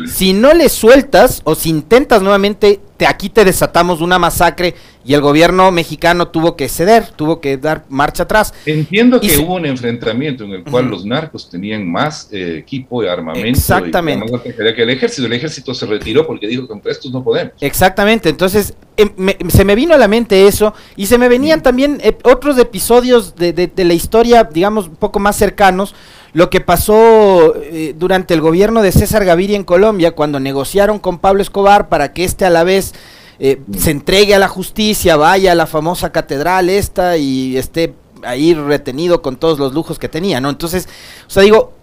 si 0.07 0.31
no 0.31 0.53
le 0.53 0.69
sueltas 0.69 1.41
o 1.43 1.53
si 1.53 1.69
intentas 1.69 2.21
nuevamente, 2.21 2.79
te, 2.95 3.05
aquí 3.05 3.27
te 3.29 3.43
desatamos 3.43 3.99
una 3.99 4.19
masacre 4.19 4.73
y 5.03 5.13
el 5.13 5.19
gobierno 5.19 5.69
mexicano 5.69 6.29
tuvo 6.29 6.55
que 6.55 6.69
ceder, 6.69 7.07
tuvo 7.13 7.41
que 7.41 7.57
dar 7.57 7.83
marcha 7.89 8.23
atrás. 8.23 8.53
Entiendo 8.65 9.19
que 9.19 9.37
hubo 9.37 9.55
un 9.55 9.65
enfrentamiento 9.65 10.45
en 10.45 10.51
el 10.51 10.63
cual 10.63 10.87
los 10.87 11.03
narcos 11.03 11.49
tenían 11.49 11.91
más 11.91 12.29
eh, 12.31 12.59
equipo 12.59 13.03
y 13.03 13.07
armamento. 13.07 13.49
Exactamente. 13.49 14.25
que 14.41 14.81
el 14.81 14.91
ejército, 14.91 15.27
el 15.27 15.33
ejército 15.33 15.73
se 15.73 15.85
retiró 15.85 16.25
porque 16.25 16.47
dijo, 16.47 16.69
contra 16.69 16.93
estos 16.93 17.11
no 17.11 17.21
podemos. 17.21 17.51
Exactamente, 17.59 18.29
entonces 18.29 18.75
em, 18.95 19.09
se 19.49 19.65
me 19.65 19.75
vino 19.75 19.93
a 19.93 19.97
la 19.97 20.07
mente 20.07 20.47
eso 20.47 20.73
y 20.95 21.07
se 21.07 21.17
me 21.17 21.27
venían 21.27 21.61
también 21.61 21.99
eh, 22.01 22.17
otros 22.23 22.57
episodios 22.57 23.35
de, 23.35 23.51
de 23.51 23.83
la 23.83 23.93
historia, 23.93 24.45
digamos, 24.45 24.87
un 24.87 24.95
poco 24.95 25.19
más 25.19 25.35
cercanos 25.35 25.93
lo 26.33 26.49
que 26.49 26.61
pasó 26.61 27.55
eh, 27.55 27.93
durante 27.97 28.33
el 28.33 28.41
gobierno 28.41 28.81
de 28.81 28.91
César 28.91 29.25
Gaviria 29.25 29.57
en 29.57 29.63
Colombia, 29.63 30.11
cuando 30.11 30.39
negociaron 30.39 30.99
con 30.99 31.19
Pablo 31.19 31.41
Escobar 31.41 31.89
para 31.89 32.13
que 32.13 32.23
éste 32.23 32.45
a 32.45 32.49
la 32.49 32.63
vez 32.63 32.93
eh, 33.39 33.59
se 33.77 33.91
entregue 33.91 34.35
a 34.35 34.39
la 34.39 34.47
justicia, 34.47 35.17
vaya 35.17 35.51
a 35.51 35.55
la 35.55 35.67
famosa 35.67 36.11
catedral 36.11 36.69
esta 36.69 37.17
y 37.17 37.57
esté 37.57 37.95
ahí 38.23 38.53
retenido 38.53 39.21
con 39.21 39.35
todos 39.35 39.59
los 39.59 39.73
lujos 39.73 39.99
que 39.99 40.09
tenía, 40.09 40.39
¿no? 40.39 40.49
Entonces, 40.49 40.87
o 41.27 41.29
sea, 41.29 41.43
digo, 41.43 41.73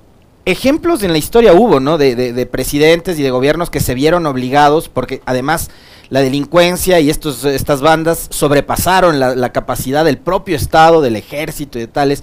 ejemplos 0.45 1.03
en 1.03 1.13
la 1.13 1.19
historia 1.19 1.53
hubo, 1.53 1.81
¿no? 1.81 1.99
De, 1.99 2.15
de, 2.15 2.47
presidentes 2.47 3.19
y 3.19 3.23
de 3.23 3.31
gobiernos 3.31 3.71
que 3.71 3.81
se 3.81 3.95
vieron 3.95 4.25
obligados, 4.27 4.89
porque 4.89 5.21
además 5.27 5.69
la 6.11 6.21
delincuencia 6.21 7.01
y 7.01 7.11
estos, 7.11 7.45
estas 7.45 7.81
bandas 7.81 8.29
sobrepasaron 8.31 9.21
la, 9.21 9.35
la 9.35 9.53
capacidad 9.53 10.05
del 10.05 10.17
propio 10.17 10.57
Estado, 10.57 11.03
del 11.03 11.17
ejército 11.17 11.79
y 11.79 11.83
de 11.83 11.89
tales, 11.89 12.23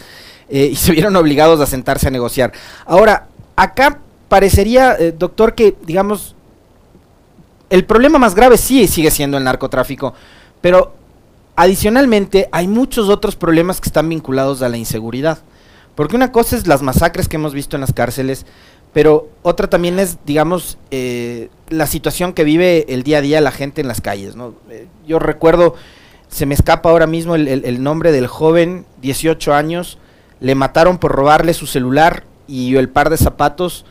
eh, 0.50 0.70
y 0.72 0.76
se 0.76 0.92
vieron 0.92 1.16
obligados 1.16 1.60
a 1.60 1.66
sentarse 1.66 2.08
a 2.08 2.12
negociar. 2.12 2.52
Ahora, 2.86 3.28
acá 3.56 4.00
parecería, 4.28 4.96
eh, 5.00 5.14
doctor, 5.18 5.56
que, 5.56 5.76
digamos, 5.86 6.36
el 7.70 7.86
problema 7.86 8.20
más 8.20 8.36
grave 8.36 8.58
sí 8.58 8.88
sigue 8.88 9.12
siendo 9.12 9.38
el 9.38 9.44
narcotráfico, 9.44 10.14
pero 10.62 10.94
adicionalmente 11.56 12.48
hay 12.52 12.68
muchos 12.68 13.10
otros 13.10 13.36
problemas 13.36 13.82
que 13.82 13.90
están 13.90 14.10
vinculados 14.10 14.62
a 14.62 14.70
la 14.70 14.78
inseguridad. 14.78 15.40
Porque 15.96 16.16
una 16.16 16.32
cosa 16.32 16.58
es 16.58 16.68
las 16.68 16.82
masacres 16.82 17.30
que 17.30 17.38
hemos 17.38 17.54
visto 17.54 17.78
en 17.78 17.82
las 17.82 17.94
cárceles, 17.94 18.46
pero 18.94 19.30
otra 19.44 19.70
también 19.70 19.98
es, 19.98 20.18
digamos, 20.26 20.78
eh, 20.92 21.50
la 21.70 21.88
situación 21.88 22.34
que 22.34 22.44
vive 22.44 22.86
el 22.90 23.04
día 23.04 23.20
a 23.20 23.22
día 23.22 23.42
la 23.42 23.52
gente 23.52 23.82
en 23.82 23.88
las 23.88 24.02
calles. 24.02 24.36
¿no? 24.36 24.54
yo 25.08 25.20
recuerdo, 25.20 25.76
se 26.28 26.46
me 26.46 26.54
escapa 26.54 26.90
ahora 26.90 27.08
mismo 27.08 27.36
el, 27.36 27.48
el 27.48 27.82
nombre 27.82 28.12
del 28.12 28.28
joven, 28.28 28.86
18 29.02 29.54
años, 29.54 29.98
le 30.46 30.54
mataron 30.54 31.00
por 31.00 31.12
robarle 31.12 31.56
su 31.56 31.66
celular 31.66 32.24
y 32.48 32.76
el 32.76 32.88
par 32.88 33.10
de 33.10 33.18
zapatos 33.18 33.84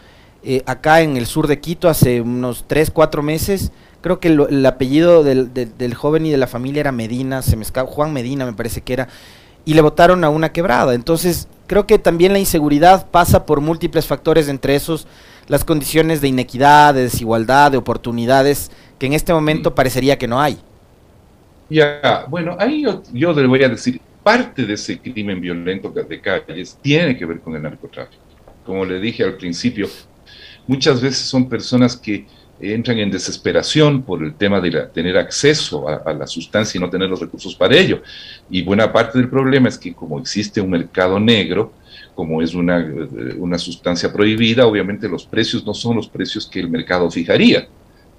eh, 0.45 0.63
acá 0.67 1.01
en 1.01 1.17
el 1.17 1.27
sur 1.27 1.49
de 1.49 1.59
Quito 1.59 1.89
hace 1.89 2.21
unos 2.21 2.67
3, 2.69 2.93
4 2.93 3.25
meses. 3.25 3.73
Creo 4.03 4.21
que 4.21 4.29
el 4.29 4.65
apellido 4.65 5.25
del, 5.25 5.53
del, 5.53 5.95
joven 5.95 6.27
y 6.27 6.31
de 6.31 6.37
la 6.37 6.47
familia 6.47 6.79
era 6.79 6.93
Medina, 6.93 7.43
se 7.43 7.57
me 7.57 7.65
escapa, 7.65 7.91
Juan 7.91 8.13
Medina 8.13 8.45
me 8.45 8.53
parece 8.53 8.83
que 8.83 8.93
era, 8.93 9.09
y 9.65 9.75
le 9.75 9.81
votaron 9.81 10.23
a 10.23 10.29
una 10.29 10.53
quebrada. 10.53 10.95
Entonces, 10.95 11.49
creo 11.67 11.89
que 11.89 11.99
también 11.99 12.33
la 12.33 12.39
inseguridad 12.39 13.11
pasa 13.11 13.47
por 13.47 13.61
múltiples 13.61 14.07
factores, 14.07 14.49
entre 14.49 14.77
esos 14.77 15.09
las 15.49 15.65
condiciones 15.65 16.21
de 16.21 16.29
inequidad, 16.29 16.95
de 16.95 17.03
desigualdad, 17.03 17.73
de 17.73 17.79
oportunidades, 17.79 18.71
que 19.01 19.07
en 19.07 19.15
este 19.15 19.35
momento 19.35 19.73
mm. 19.73 19.75
parecería 19.75 20.19
que 20.19 20.29
no 20.29 20.41
hay. 20.41 20.57
Ya, 21.69 22.27
bueno, 22.29 22.57
ahí 22.61 22.83
yo, 22.83 23.03
yo 23.13 23.33
le 23.33 23.49
voy 23.49 23.65
a 23.65 23.71
decir, 23.71 24.01
parte 24.25 24.65
de 24.65 24.75
ese 24.75 24.99
crimen 24.99 25.41
violento 25.41 25.91
de 25.91 26.21
calles 26.21 26.79
tiene 26.83 27.17
que 27.17 27.27
ver 27.27 27.41
con 27.41 27.55
el 27.55 27.63
narcotráfico. 27.63 28.23
Como 28.65 28.85
le 28.85 28.99
dije 28.99 29.23
al 29.23 29.37
principio, 29.37 29.89
muchas 30.67 31.01
veces 31.01 31.27
son 31.27 31.49
personas 31.49 31.97
que 31.97 32.27
entran 32.59 32.99
en 32.99 33.11
desesperación 33.11 34.03
por 34.03 34.25
el 34.25 34.35
tema 34.35 34.61
de 34.61 34.71
tener 34.95 35.19
acceso 35.19 35.89
a, 35.89 35.97
a, 35.97 36.15
la 36.15 36.27
sustancia 36.27 36.79
y 36.79 36.81
no 36.81 36.89
tener 36.89 37.09
los 37.09 37.21
recursos 37.21 37.55
para 37.55 37.77
ello. 37.77 38.03
Y 38.49 38.63
buena 38.63 38.91
parte 38.91 39.19
del 39.19 39.29
problema 39.29 39.69
es 39.69 39.77
que 39.77 39.93
como 39.93 40.19
existe 40.19 40.61
un 40.61 40.71
mercado 40.71 41.21
negro, 41.21 41.75
como 42.15 42.41
es 42.41 42.55
una, 42.55 42.79
una 43.39 43.59
sustancia 43.59 44.13
prohibida, 44.13 44.67
obviamente 44.67 45.09
los 45.09 45.27
precios 45.27 45.67
no 45.67 45.75
son 45.75 45.97
los 45.97 46.09
precios 46.09 46.47
que 46.47 46.61
el 46.61 46.71
mercado 46.71 47.11
fijaría, 47.11 47.69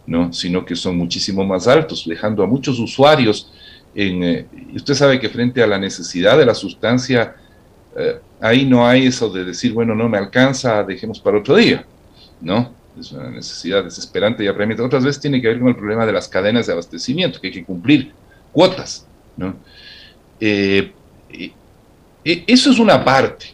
¿no? 0.06 0.32
sino 0.34 0.66
que 0.66 0.76
son 0.76 0.98
muchísimo 0.98 1.44
más 1.44 1.68
altos, 1.68 2.06
dejando 2.08 2.44
a 2.44 2.48
muchos 2.48 2.78
usuarios 2.78 3.52
eh, 3.96 4.46
usted 4.74 4.94
sabe 4.94 5.20
que 5.20 5.30
frente 5.30 5.64
a 5.64 5.68
la 5.68 5.80
necesidad 5.80 6.38
de 6.38 6.46
la 6.46 6.54
sustancia, 6.54 7.36
eh, 7.96 8.20
ahí 8.42 8.66
no 8.66 8.86
hay 8.86 9.08
eso 9.08 9.30
de 9.30 9.46
decir, 9.46 9.74
bueno, 9.74 9.96
no 9.96 10.10
me 10.10 10.18
alcanza, 10.18 10.84
dejemos 10.84 11.20
para 11.20 11.40
otro 11.40 11.56
día, 11.56 11.86
¿no? 12.42 12.74
Es 13.00 13.12
una 13.12 13.30
necesidad 13.30 13.84
desesperante 13.84 14.44
y 14.44 14.48
apremiante. 14.48 14.84
Otras 14.84 15.04
veces 15.04 15.22
tiene 15.22 15.42
que 15.42 15.48
ver 15.48 15.60
con 15.60 15.70
el 15.70 15.76
problema 15.76 16.06
de 16.06 16.14
las 16.14 16.28
cadenas 16.28 16.68
de 16.68 16.74
abastecimiento, 16.74 17.40
que 17.40 17.48
hay 17.48 17.54
que 17.54 17.66
cumplir 17.66 18.12
cuotas, 18.52 19.08
¿no? 19.38 19.56
Eh, 20.40 20.92
eso 22.24 22.72
es 22.72 22.80
una 22.80 23.04
parte. 23.04 23.54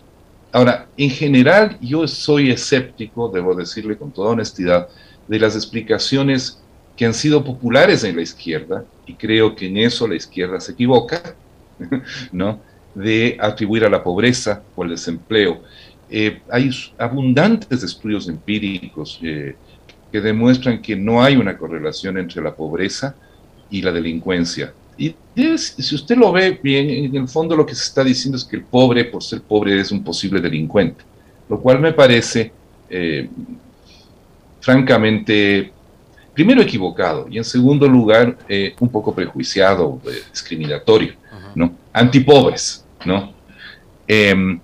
Ahora, 0.52 0.88
en 0.98 1.10
general 1.10 1.78
yo 1.82 2.08
soy 2.08 2.52
escéptico, 2.52 3.30
debo 3.30 3.56
decirle 3.56 3.98
con 3.98 4.12
toda 4.12 4.32
honestidad, 4.32 4.88
de 5.28 5.40
las 5.40 5.56
explicaciones 5.56 6.61
que 7.02 7.08
han 7.08 7.16
sido 7.16 7.44
populares 7.44 8.04
en 8.04 8.16
la 8.16 8.22
izquierda, 8.22 8.86
y 9.08 9.16
creo 9.16 9.56
que 9.56 9.66
en 9.66 9.78
eso 9.78 10.08
la 10.08 10.14
izquierda 10.14 10.60
se 10.60 10.74
equivoca, 10.74 11.36
¿no? 12.32 12.60
de 12.94 13.40
atribuir 13.42 13.86
a 13.86 13.90
la 13.90 14.04
pobreza 14.04 14.62
o 14.76 14.84
al 14.84 14.90
desempleo. 14.90 15.64
Eh, 16.12 16.44
hay 16.48 16.70
abundantes 17.00 17.82
estudios 17.82 18.30
empíricos 18.30 19.20
eh, 19.24 19.56
que 20.12 20.22
demuestran 20.22 20.80
que 20.80 20.96
no 20.96 21.24
hay 21.24 21.38
una 21.38 21.58
correlación 21.58 22.20
entre 22.20 22.40
la 22.40 22.54
pobreza 22.54 23.16
y 23.72 23.82
la 23.82 23.92
delincuencia. 23.92 24.72
Y 24.96 25.16
si 25.58 25.96
usted 25.96 26.16
lo 26.16 26.32
ve 26.32 26.60
bien, 26.62 26.88
en 26.88 27.16
el 27.16 27.28
fondo 27.28 27.56
lo 27.56 27.66
que 27.66 27.74
se 27.74 27.86
está 27.86 28.04
diciendo 28.04 28.38
es 28.38 28.44
que 28.44 28.58
el 28.58 28.64
pobre, 28.64 29.06
por 29.06 29.24
ser 29.24 29.42
pobre, 29.42 29.80
es 29.80 29.92
un 29.92 30.04
posible 30.04 30.40
delincuente, 30.40 31.04
lo 31.50 31.60
cual 31.60 31.80
me 31.80 31.94
parece 31.94 32.52
eh, 32.92 33.28
francamente, 34.60 35.74
primero 36.34 36.62
equivocado 36.62 37.28
y 37.30 37.38
en 37.38 37.44
segundo 37.44 37.88
lugar 37.88 38.38
un 38.80 38.90
poco 38.90 39.14
prejuiciado, 39.14 40.00
discriminatorio, 40.32 41.14
¿no? 41.56 41.74
Antipobres, 41.94 42.86
¿no? 43.06 43.34
Em, 44.08 44.60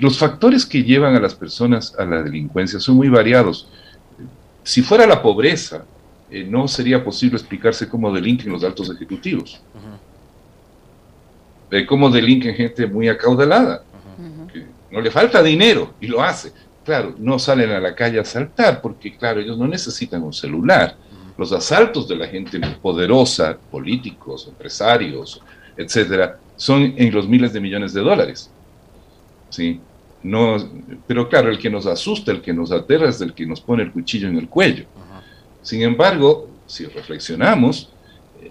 los 0.00 0.18
factores 0.18 0.64
que 0.64 0.82
llevan 0.82 1.14
a 1.14 1.20
las 1.20 1.34
personas 1.34 1.94
a 1.98 2.04
la 2.04 2.22
delincuencia 2.22 2.80
son 2.80 2.96
muy 2.96 3.08
variados. 3.08 3.68
Si 4.64 4.82
fuera 4.82 5.06
la 5.06 5.20
pobreza, 5.20 5.84
eh, 6.30 6.44
no 6.48 6.66
sería 6.68 7.04
posible 7.04 7.36
explicarse 7.36 7.88
cómo 7.88 8.12
delinquen 8.12 8.50
los 8.50 8.64
altos 8.64 8.90
ejecutivos. 8.90 9.60
Cómo 11.86 12.10
delinquen 12.10 12.54
gente 12.54 12.86
muy 12.86 13.08
acaudalada. 13.08 13.84
no 14.90 15.00
le 15.00 15.10
falta 15.10 15.40
dinero 15.42 15.94
y 16.00 16.08
lo 16.08 16.20
hace. 16.20 16.52
Claro, 16.84 17.14
no 17.18 17.38
salen 17.38 17.70
a 17.70 17.80
la 17.80 17.94
calle 17.94 18.18
a 18.18 18.22
asaltar 18.22 18.80
porque, 18.80 19.16
claro, 19.16 19.40
ellos 19.40 19.58
no 19.58 19.66
necesitan 19.66 20.22
un 20.22 20.32
celular. 20.32 20.96
Los 21.36 21.52
asaltos 21.52 22.08
de 22.08 22.16
la 22.16 22.26
gente 22.26 22.60
poderosa, 22.82 23.56
políticos, 23.70 24.46
empresarios, 24.48 25.40
etcétera, 25.76 26.38
son 26.56 26.94
en 26.96 27.14
los 27.14 27.28
miles 27.28 27.52
de 27.52 27.60
millones 27.60 27.92
de 27.92 28.00
dólares. 28.00 28.50
¿Sí? 29.48 29.80
No, 30.22 30.56
pero 31.06 31.28
claro, 31.28 31.50
el 31.50 31.58
que 31.58 31.70
nos 31.70 31.86
asusta, 31.86 32.30
el 32.30 32.42
que 32.42 32.52
nos 32.52 32.70
aterra 32.72 33.08
es 33.08 33.20
el 33.20 33.32
que 33.32 33.46
nos 33.46 33.60
pone 33.60 33.84
el 33.84 33.92
cuchillo 33.92 34.28
en 34.28 34.36
el 34.36 34.48
cuello. 34.48 34.84
Sin 35.62 35.82
embargo, 35.82 36.50
si 36.66 36.84
reflexionamos, 36.86 37.90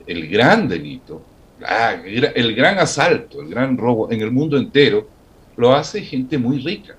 el 0.08 0.28
gran 0.28 0.68
delito, 0.68 1.22
el 1.62 2.56
gran 2.56 2.80
asalto, 2.80 3.42
el 3.42 3.50
gran 3.50 3.78
robo 3.78 4.12
en 4.12 4.22
el 4.22 4.32
mundo 4.32 4.58
entero, 4.58 5.08
lo 5.58 5.76
hace 5.76 6.02
gente 6.02 6.38
muy 6.38 6.60
rica, 6.60 6.96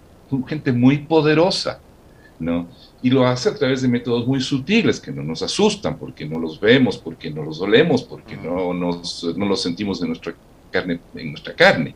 gente 0.46 0.72
muy 0.72 0.98
poderosa, 0.98 1.80
¿no? 2.38 2.68
Y 3.02 3.10
lo 3.10 3.26
hace 3.26 3.48
a 3.48 3.54
través 3.54 3.82
de 3.82 3.88
métodos 3.88 4.26
muy 4.26 4.40
sutiles 4.40 5.00
que 5.00 5.12
no 5.12 5.22
nos 5.22 5.42
asustan 5.42 5.98
porque 5.98 6.26
no 6.26 6.38
los 6.38 6.60
vemos, 6.60 6.98
porque 6.98 7.30
no 7.30 7.42
los 7.42 7.60
olemos, 7.60 8.02
porque 8.02 8.36
no, 8.36 8.72
nos, 8.74 9.24
no 9.36 9.46
los 9.46 9.62
sentimos 9.62 10.00
en 10.02 10.08
nuestra 10.08 10.34
carne. 10.70 11.00
En 11.14 11.30
nuestra 11.30 11.54
carne. 11.54 11.94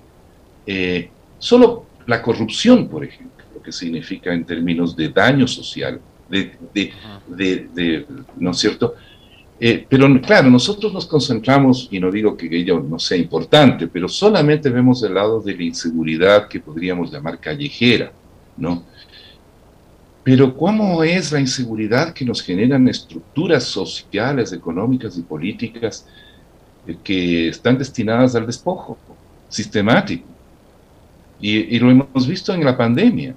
Eh, 0.66 1.10
solo 1.38 1.86
la 2.06 2.22
corrupción, 2.22 2.88
por 2.88 3.04
ejemplo, 3.04 3.44
lo 3.54 3.62
que 3.62 3.72
significa 3.72 4.32
en 4.32 4.44
términos 4.44 4.96
de 4.96 5.08
daño 5.08 5.46
social, 5.46 6.00
de, 6.28 6.52
de, 6.72 8.06
¿no 8.36 8.50
es 8.50 8.58
cierto? 8.58 8.94
Eh, 9.60 9.86
pero 9.88 10.08
claro, 10.20 10.50
nosotros 10.50 10.92
nos 10.92 11.06
concentramos, 11.06 11.88
y 11.90 12.00
no 12.00 12.10
digo 12.10 12.36
que 12.36 12.48
ello 12.54 12.80
no 12.80 12.98
sea 12.98 13.16
importante, 13.16 13.86
pero 13.86 14.08
solamente 14.08 14.68
vemos 14.68 15.02
el 15.02 15.14
lado 15.14 15.40
de 15.40 15.56
la 15.56 15.62
inseguridad 15.62 16.48
que 16.48 16.60
podríamos 16.60 17.12
llamar 17.12 17.38
callejera, 17.38 18.12
¿no? 18.56 18.84
Pero 20.24 20.56
¿cómo 20.56 21.04
es 21.04 21.32
la 21.32 21.40
inseguridad 21.40 22.14
que 22.14 22.24
nos 22.24 22.42
generan 22.42 22.88
estructuras 22.88 23.64
sociales, 23.64 24.52
económicas 24.52 25.18
y 25.18 25.22
políticas 25.22 26.06
eh, 26.86 26.96
que 27.04 27.48
están 27.48 27.76
destinadas 27.76 28.34
al 28.34 28.46
despojo 28.46 28.96
sistemático? 29.48 30.26
Y, 31.40 31.78
lo 31.78 31.90
hemos 31.90 32.26
visto 32.26 32.54
en 32.54 32.64
la 32.64 32.74
pandemia. 32.74 33.34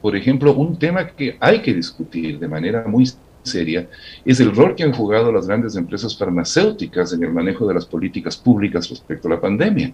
Por 0.00 0.16
ejemplo, 0.16 0.52
un 0.54 0.76
tema 0.76 1.06
que 1.06 1.36
hay 1.38 1.62
que 1.62 1.72
discutir 1.72 2.40
de 2.40 2.48
manera 2.48 2.84
muy 2.88 3.08
seria 3.44 3.88
es 4.24 4.40
el 4.40 4.54
rol 4.54 4.74
que 4.74 4.82
han 4.82 4.92
jugado 4.92 5.30
las 5.32 5.46
grandes 5.46 5.76
empresas 5.76 6.16
farmacéuticas 6.16 7.12
en 7.12 7.22
el 7.22 7.32
manejo 7.32 7.66
de 7.66 7.74
las 7.74 7.86
políticas 7.86 8.36
públicas 8.36 8.88
respecto 8.88 9.28
a 9.28 9.32
la 9.32 9.40
pandemia. 9.40 9.92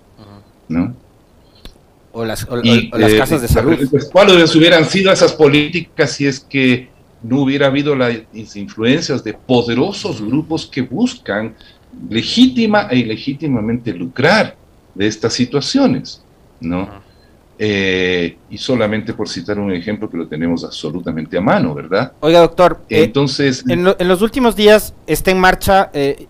¿no? 0.69 0.95
O 2.19 2.25
las, 2.25 2.47
las 2.51 3.13
eh, 3.13 3.19
casas 3.19 3.43
de 3.43 3.49
salud. 3.49 3.79
¿Cuáles 4.13 4.55
hubieran 4.57 4.85
sido 4.85 5.13
esas 5.13 5.33
políticas 5.33 6.13
si 6.13 6.27
es 6.27 6.41
que 6.41 6.89
no 7.23 7.43
hubiera 7.43 7.67
habido 7.67 7.95
las 7.95 8.17
influencias 8.55 9.23
de 9.23 9.35
poderosos 9.35 10.21
grupos 10.21 10.67
que 10.67 10.83
buscan 10.83 11.55
legítima 12.09 12.89
e 12.91 12.99
ilegítimamente 12.99 13.93
lucrar 13.93 14.57
de 14.95 15.07
estas 15.07 15.33
situaciones? 15.33 16.23
¿no? 16.61 16.89
Eh, 17.61 18.37
y 18.51 18.59
solamente 18.59 19.15
por 19.15 19.29
citar 19.29 19.59
un 19.59 19.73
ejemplo 19.73 20.09
que 20.09 20.17
lo 20.17 20.29
tenemos 20.29 20.65
absolutamente 20.65 21.37
a 21.37 21.41
mano, 21.41 21.75
¿verdad? 21.75 22.13
Oiga, 22.21 22.39
doctor, 22.39 22.83
eh, 22.89 23.03
entonces... 23.03 23.65
en, 23.69 23.83
los 23.85 24.23
últimos 24.23 24.55
días 24.55 24.95
está 25.09 25.33
en 25.33 25.41
marcha 25.41 25.91
eh, 25.93 26.29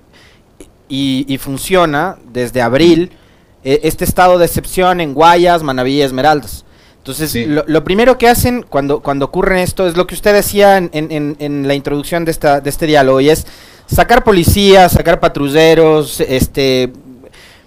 y, 0.88 1.36
funciona 1.38 2.16
desde 2.32 2.62
abril 2.62 3.10
este 3.64 4.04
estado 4.04 4.38
de 4.38 4.46
excepción 4.46 5.00
en 5.00 5.14
Guayas, 5.14 5.62
Manaví 5.62 5.94
y 5.94 6.02
Esmeraldas. 6.02 6.64
Entonces, 6.98 7.34
lo, 7.46 7.84
primero 7.84 8.18
que 8.18 8.28
hacen 8.28 8.64
cuando, 8.68 9.00
cuando 9.00 9.24
ocurre 9.24 9.62
esto 9.62 9.86
es 9.86 9.96
lo 9.96 10.06
que 10.06 10.14
usted 10.14 10.34
decía 10.34 10.76
en, 10.76 10.90
en, 10.92 11.36
en 11.38 11.66
la 11.66 11.74
introducción 11.74 12.24
de, 12.24 12.30
esta, 12.30 12.60
de 12.60 12.68
este 12.68 12.86
diálogo, 12.86 13.20
y 13.20 13.30
es 13.30 13.46
sacar 13.86 14.24
policías, 14.24 14.92
sacar 14.92 15.18
patrulleros, 15.18 16.20
este, 16.20 16.92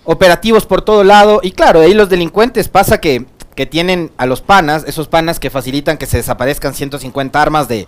operativos 0.03 0.65
por 0.65 0.83
todo 0.83 1.03
lado. 1.03 1.39
Y 1.41 1.51
claro, 1.51 1.79
ahí 1.79 1.93
los 1.93 2.09
delincuentes 2.09 2.67
pasa 2.67 2.99
que 2.99 3.25
que 3.55 3.65
tienen 3.65 4.11
a 4.17 4.25
los 4.25 4.41
panas, 4.41 4.85
esos 4.87 5.07
panas 5.07 5.39
que 5.39 5.49
facilitan 5.49 5.97
que 5.97 6.05
se 6.05 6.17
desaparezcan 6.17 6.73
150 6.73 7.41
armas 7.41 7.67
de, 7.67 7.87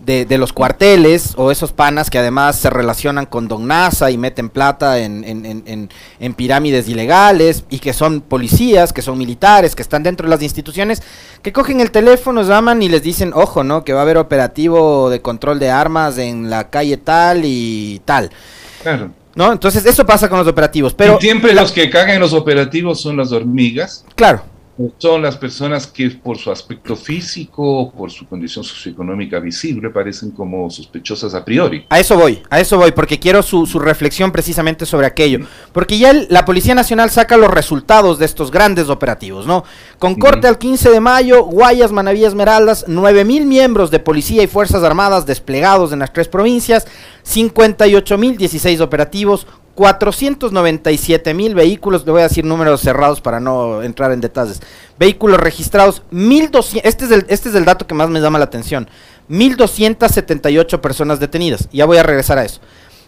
de, 0.00 0.38
los 0.38 0.52
cuarteles, 0.52 1.34
o 1.36 1.50
esos 1.50 1.72
panas 1.72 2.08
que 2.08 2.18
además 2.18 2.56
se 2.56 2.70
relacionan 2.70 3.26
con 3.26 3.48
Don 3.48 3.66
NASA 3.66 4.10
y 4.10 4.16
meten 4.16 4.48
plata 4.48 4.98
en, 5.00 5.24
en, 5.24 5.90
en, 6.18 6.34
pirámides 6.34 6.88
ilegales, 6.88 7.64
y 7.68 7.78
que 7.78 7.92
son 7.92 8.20
policías, 8.20 8.92
que 8.92 9.02
son 9.02 9.18
militares, 9.18 9.74
que 9.74 9.82
están 9.82 10.02
dentro 10.02 10.26
de 10.26 10.30
las 10.30 10.42
instituciones, 10.42 11.02
que 11.42 11.52
cogen 11.52 11.80
el 11.80 11.90
teléfono, 11.90 12.42
llaman 12.42 12.82
y 12.82 12.88
les 12.88 13.02
dicen, 13.02 13.32
ojo, 13.34 13.64
¿no? 13.64 13.84
Que 13.84 13.92
va 13.92 14.00
a 14.00 14.02
haber 14.02 14.16
operativo 14.16 15.10
de 15.10 15.20
control 15.20 15.58
de 15.58 15.70
armas 15.70 16.16
en 16.18 16.48
la 16.48 16.70
calle 16.70 16.96
tal 16.96 17.42
y 17.44 18.00
tal. 18.04 18.30
Claro. 18.82 19.10
¿No? 19.34 19.52
Entonces, 19.52 19.84
eso 19.84 20.04
pasa 20.06 20.28
con 20.28 20.38
los 20.38 20.48
operativos. 20.48 20.94
Pero 20.94 21.20
siempre 21.20 21.54
los 21.54 21.70
que 21.70 21.90
cagan 21.90 22.18
los 22.18 22.32
operativos 22.32 23.00
son 23.00 23.16
las 23.16 23.30
hormigas. 23.30 24.04
Claro 24.14 24.42
son 24.98 25.22
las 25.22 25.36
personas 25.36 25.86
que 25.86 26.08
por 26.10 26.38
su 26.38 26.50
aspecto 26.50 26.94
físico, 26.94 27.92
por 27.96 28.10
su 28.10 28.26
condición 28.26 28.64
socioeconómica 28.64 29.40
visible, 29.40 29.90
parecen 29.90 30.30
como 30.30 30.70
sospechosas 30.70 31.34
a 31.34 31.44
priori. 31.44 31.84
A 31.88 31.98
eso 31.98 32.16
voy, 32.16 32.42
a 32.48 32.60
eso 32.60 32.78
voy, 32.78 32.92
porque 32.92 33.18
quiero 33.18 33.42
su, 33.42 33.66
reflexión 33.78 34.30
precisamente 34.30 34.86
sobre 34.86 35.06
aquello. 35.06 35.40
Porque 35.72 35.98
ya 35.98 36.12
la 36.12 36.44
Policía 36.44 36.74
Nacional 36.74 37.10
saca 37.10 37.36
los 37.36 37.50
resultados 37.50 38.18
de 38.18 38.24
estos 38.24 38.50
grandes 38.50 38.88
operativos, 38.88 39.46
¿no? 39.46 39.64
Con 39.98 40.14
corte 40.14 40.46
al 40.46 40.58
15 40.58 40.90
de 40.90 41.00
mayo, 41.00 41.44
Guayas, 41.44 41.90
Manaví, 41.90 42.24
Esmeraldas, 42.24 42.84
9 42.86 43.24
mil 43.24 43.46
miembros 43.46 43.90
de 43.90 43.98
Policía 43.98 44.42
y 44.42 44.46
Fuerzas 44.46 44.84
Armadas 44.84 45.26
desplegados 45.26 45.92
en 45.92 45.98
las 45.98 46.12
tres 46.12 46.28
provincias, 46.28 46.86
58 47.24 48.18
mil 48.18 48.36
16 48.36 48.80
operativos, 48.80 49.46
497 49.78 51.34
mil 51.34 51.54
vehículos, 51.54 52.04
le 52.04 52.10
voy 52.10 52.22
a 52.22 52.24
decir 52.24 52.44
números 52.44 52.80
cerrados 52.80 53.20
para 53.20 53.38
no 53.38 53.80
entrar 53.80 54.10
en 54.10 54.20
detalles. 54.20 54.60
Vehículos 54.98 55.38
registrados, 55.38 56.02
1200, 56.10 56.84
este 56.84 57.04
es 57.04 57.10
el, 57.12 57.26
este 57.28 57.48
es 57.48 57.54
el 57.54 57.64
dato 57.64 57.86
que 57.86 57.94
más 57.94 58.10
me 58.10 58.20
llama 58.20 58.40
la 58.40 58.46
atención. 58.46 58.90
1278 59.28 60.82
personas 60.82 61.20
detenidas. 61.20 61.68
Ya 61.72 61.84
voy 61.84 61.98
a 61.98 62.02
regresar 62.02 62.38
a 62.38 62.44
eso. 62.44 62.60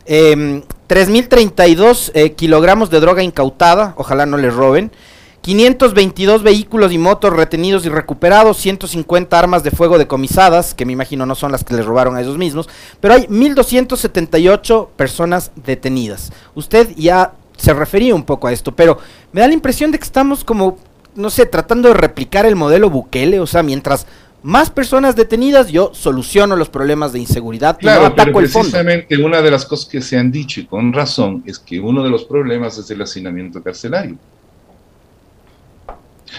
Eh, 0.07 0.63
3032 0.87 2.13
eh, 2.15 2.35
kilogramos 2.35 2.89
de 2.89 3.01
droga 3.01 3.25
incautada, 3.25 3.95
ojalá 3.97 4.25
no 4.25 4.37
les 4.37 4.55
roben. 4.55 4.93
522 5.43 6.43
vehículos 6.43 6.93
y 6.93 6.99
motos 6.99 7.33
retenidos 7.33 7.87
y 7.87 7.89
recuperados, 7.89 8.59
150 8.59 9.39
armas 9.39 9.63
de 9.63 9.71
fuego 9.71 9.97
decomisadas, 9.97 10.75
que 10.75 10.85
me 10.85 10.93
imagino 10.93 11.25
no 11.25 11.35
son 11.35 11.51
las 11.53 11.65
que 11.65 11.75
les 11.75 11.87
robaron 11.87 12.17
a 12.17 12.21
esos 12.21 12.37
mismos, 12.37 12.69
pero 13.01 13.15
hay 13.15 13.27
1278 13.29 14.91
personas 14.97 15.51
detenidas. 15.57 16.33
Usted 16.55 16.91
ya 16.97 17.33
se 17.57 17.73
refería 17.73 18.15
un 18.15 18.25
poco 18.25 18.49
a 18.49 18.53
esto, 18.53 18.75
pero 18.75 18.99
me 19.33 19.41
da 19.41 19.49
la 19.49 19.55
impresión 19.55 19.91
de 19.91 19.99
que 19.99 20.05
estamos 20.05 20.45
como, 20.45 20.79
no 21.15 21.31
sé, 21.31 21.47
tratando 21.47 21.89
de 21.89 21.95
replicar 21.95 22.45
el 22.45 22.57
modelo 22.57 22.91
Bukele, 22.91 23.41
o 23.41 23.47
sea, 23.47 23.63
mientras 23.63 24.07
más 24.43 24.71
personas 24.71 25.17
detenidas, 25.17 25.69
yo 25.69 25.91
soluciono 25.95 26.57
los 26.57 26.71
problemas 26.71 27.13
de 27.13 27.19
inseguridad 27.19 27.79
claro, 27.79 28.01
y 28.01 28.05
no 28.05 28.09
ataco 28.09 28.41
el 28.41 28.49
fondo. 28.49 28.71
Precisamente 28.71 29.17
una 29.23 29.43
de 29.43 29.51
las 29.51 29.67
cosas 29.67 29.89
que 29.89 30.01
se 30.01 30.17
han 30.17 30.31
dicho 30.31 30.61
y 30.61 30.67
con 30.67 30.93
razón 30.93 31.43
es 31.47 31.59
que 31.59 31.79
uno 31.81 32.03
de 32.03 32.11
los 32.11 32.25
problemas 32.25 32.79
es 32.79 32.91
el 32.91 33.03
hacinamiento 33.03 33.63
carcelario. 33.63 34.17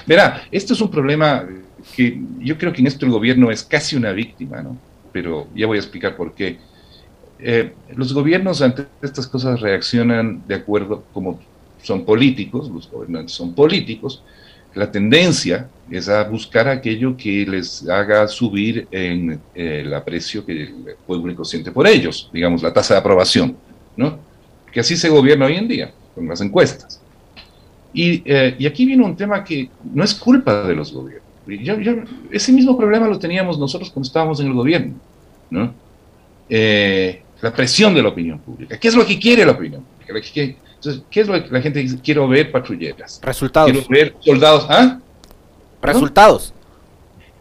Verá, 0.06 0.43
esto 0.51 0.73
es 0.73 0.82
un 0.82 0.89
problema 0.89 1.47
que 1.95 2.19
yo 2.39 2.58
creo 2.58 2.71
que 2.73 2.82
en 2.82 2.88
esto 2.88 3.06
el 3.06 3.12
gobierno 3.12 3.51
es 3.51 3.63
casi 3.63 3.95
una 3.95 4.12
víctima, 4.12 4.62
¿no? 4.62 4.77
Pero 5.12 5.47
ya 5.56 5.67
voy 5.67 5.77
a 5.77 5.82
explicar 5.82 6.15
por 6.15 6.34
qué. 6.34 6.58
Eh, 7.39 7.73
los 7.95 8.13
gobiernos 8.13 8.62
ante 8.62 8.86
estas 9.01 9.27
cosas 9.27 9.60
reaccionan 9.60 10.43
de 10.47 10.56
acuerdo 10.56 11.04
como 11.12 11.39
son 11.82 12.06
políticos, 12.06 12.69
los 12.69 12.89
gobernantes 12.89 13.34
son 13.34 13.54
políticos, 13.54 14.23
la 14.73 14.89
tendencia 14.91 15.67
es 15.89 16.08
a 16.08 16.23
buscar 16.23 16.67
aquello 16.67 17.17
que 17.17 17.45
les 17.45 17.88
haga 17.89 18.27
subir 18.27 18.88
en 18.91 19.34
eh, 19.54 19.82
el 19.84 19.93
aprecio 19.93 20.45
que 20.45 20.63
el 20.63 20.95
público 21.06 21.43
siente 21.43 21.71
por 21.71 21.88
ellos, 21.88 22.30
digamos, 22.32 22.62
la 22.62 22.71
tasa 22.71 22.93
de 22.93 22.99
aprobación, 22.99 23.58
¿no? 23.97 24.19
Que 24.71 24.80
así 24.80 24.95
se 24.95 25.10
gobierna 25.10 25.47
hoy 25.47 25.56
en 25.56 25.67
día, 25.67 25.91
con 26.15 26.27
las 26.27 26.39
encuestas. 26.39 27.01
Y, 27.93 28.21
eh, 28.25 28.56
y 28.58 28.65
aquí 28.65 28.86
viene 28.86 29.04
un 29.04 29.15
tema 29.15 29.43
que 29.43 29.69
no 29.93 30.04
es 30.04 30.13
culpa 30.13 30.63
de 30.63 30.75
los 30.75 30.93
gobiernos. 30.93 31.27
ese 32.32 32.51
mismo 32.54 32.77
problema 32.77 33.08
lo 33.08 33.19
teníamos 33.19 33.60
nosotros 33.60 33.89
cuando 33.91 34.08
estábamos 34.08 34.39
en 34.39 34.47
el 34.47 34.54
gobierno, 34.54 34.95
¿no? 35.49 35.73
Eh, 36.49 37.21
la 37.41 37.54
presión 37.54 37.93
de 37.93 38.01
la 38.01 38.10
opinión 38.10 38.39
pública. 38.39 38.77
¿Qué 38.77 38.88
es 38.88 38.95
lo 38.95 39.06
que 39.06 39.19
quiere 39.19 39.45
la 39.45 39.54
opinión 39.54 39.84
pública? 39.84 40.13
Entonces, 40.82 41.04
¿qué 41.12 41.21
es 41.21 41.27
lo 41.27 41.43
que 41.43 41.49
la 41.49 41.62
gente 41.62 41.80
dice? 41.80 41.99
Quiero 42.01 42.27
ver 42.27 42.51
patrulleras. 42.51 43.19
Resultados. 43.23 43.71
Quiero 43.71 43.88
ver 43.89 44.15
soldados. 44.19 44.65
¿Ah? 44.69 44.99
Resultados. 45.82 46.54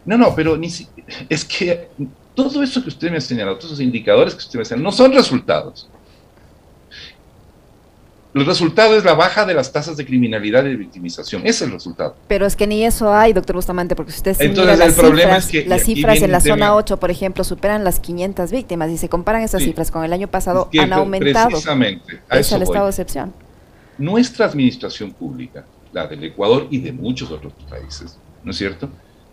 No, 0.05 0.17
no, 0.17 0.33
pero 0.35 0.57
ni 0.57 0.69
si, 0.69 0.87
es 1.29 1.45
que 1.45 1.89
todo 2.33 2.63
eso 2.63 2.81
que 2.81 2.89
usted 2.89 3.11
me 3.11 3.17
ha 3.17 3.21
señalado, 3.21 3.57
todos 3.57 3.71
esos 3.71 3.81
indicadores 3.81 4.33
que 4.33 4.39
usted 4.39 4.57
me 4.57 4.61
ha 4.61 4.65
señalado, 4.65 4.91
no 4.91 4.95
son 4.95 5.13
resultados. 5.13 5.89
El 8.33 8.45
resultado 8.45 8.95
es 8.95 9.03
la 9.03 9.13
baja 9.13 9.45
de 9.45 9.53
las 9.53 9.73
tasas 9.73 9.97
de 9.97 10.05
criminalidad 10.05 10.63
y 10.63 10.69
de 10.69 10.75
victimización. 10.77 11.41
Ese 11.41 11.49
es 11.49 11.61
el 11.63 11.71
resultado. 11.71 12.15
Pero 12.29 12.45
es 12.45 12.55
que 12.55 12.65
ni 12.65 12.85
eso 12.85 13.13
hay, 13.13 13.33
doctor 13.33 13.57
Bustamante, 13.57 13.93
porque 13.93 14.13
si 14.13 14.19
usted 14.19 14.35
se 14.35 14.45
Entonces, 14.45 14.73
mira 14.75 14.85
las 14.85 14.95
el 14.97 15.01
problema 15.01 15.41
cifras, 15.41 15.45
es 15.45 15.51
que, 15.51 15.69
las 15.69 15.83
cifras 15.83 16.21
en 16.21 16.31
la 16.31 16.39
zona 16.39 16.75
8, 16.75 16.97
por 16.97 17.11
ejemplo, 17.11 17.43
superan 17.43 17.83
las 17.83 17.99
500 17.99 18.51
víctimas 18.51 18.89
y 18.89 18.97
se 18.97 19.09
comparan 19.09 19.41
esas 19.41 19.59
Sí. 19.61 19.67
cifras 19.67 19.91
con 19.91 20.05
el 20.05 20.13
año 20.13 20.29
pasado, 20.29 20.69
que 20.71 20.79
han 20.79 20.93
aumentado. 20.93 21.49
Precisamente, 21.49 22.21
a 22.29 22.39
Es 22.39 22.49
el 22.53 22.59
voy. 22.59 22.63
estado 22.63 22.85
de 22.85 22.89
excepción. 22.91 23.33
Nuestra 23.97 24.45
administración 24.45 25.11
pública, 25.11 25.65
la 25.91 26.07
del 26.07 26.23
Ecuador 26.23 26.67
y 26.71 26.79
de 26.79 26.93
muchos 26.93 27.29
otros 27.31 27.51
países, 27.69 28.17
¿no 28.45 28.51
es 28.51 28.57
cierto?, 28.57 28.89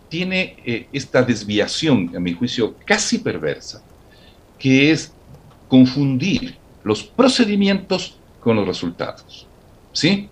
tiene 0.09 0.57
eh, 0.65 0.87
esta 0.91 1.21
desviación, 1.21 2.11
a 2.17 2.19
mi 2.19 2.33
juicio, 2.33 2.75
casi 2.85 3.19
perversa, 3.19 3.81
que 4.57 4.91
es 4.91 5.13
confundir 5.69 6.57
los 6.83 7.03
procedimientos 7.03 8.18
con 8.39 8.55
los 8.55 8.67
resultados. 8.67 9.47
¿Sí? 9.91 10.29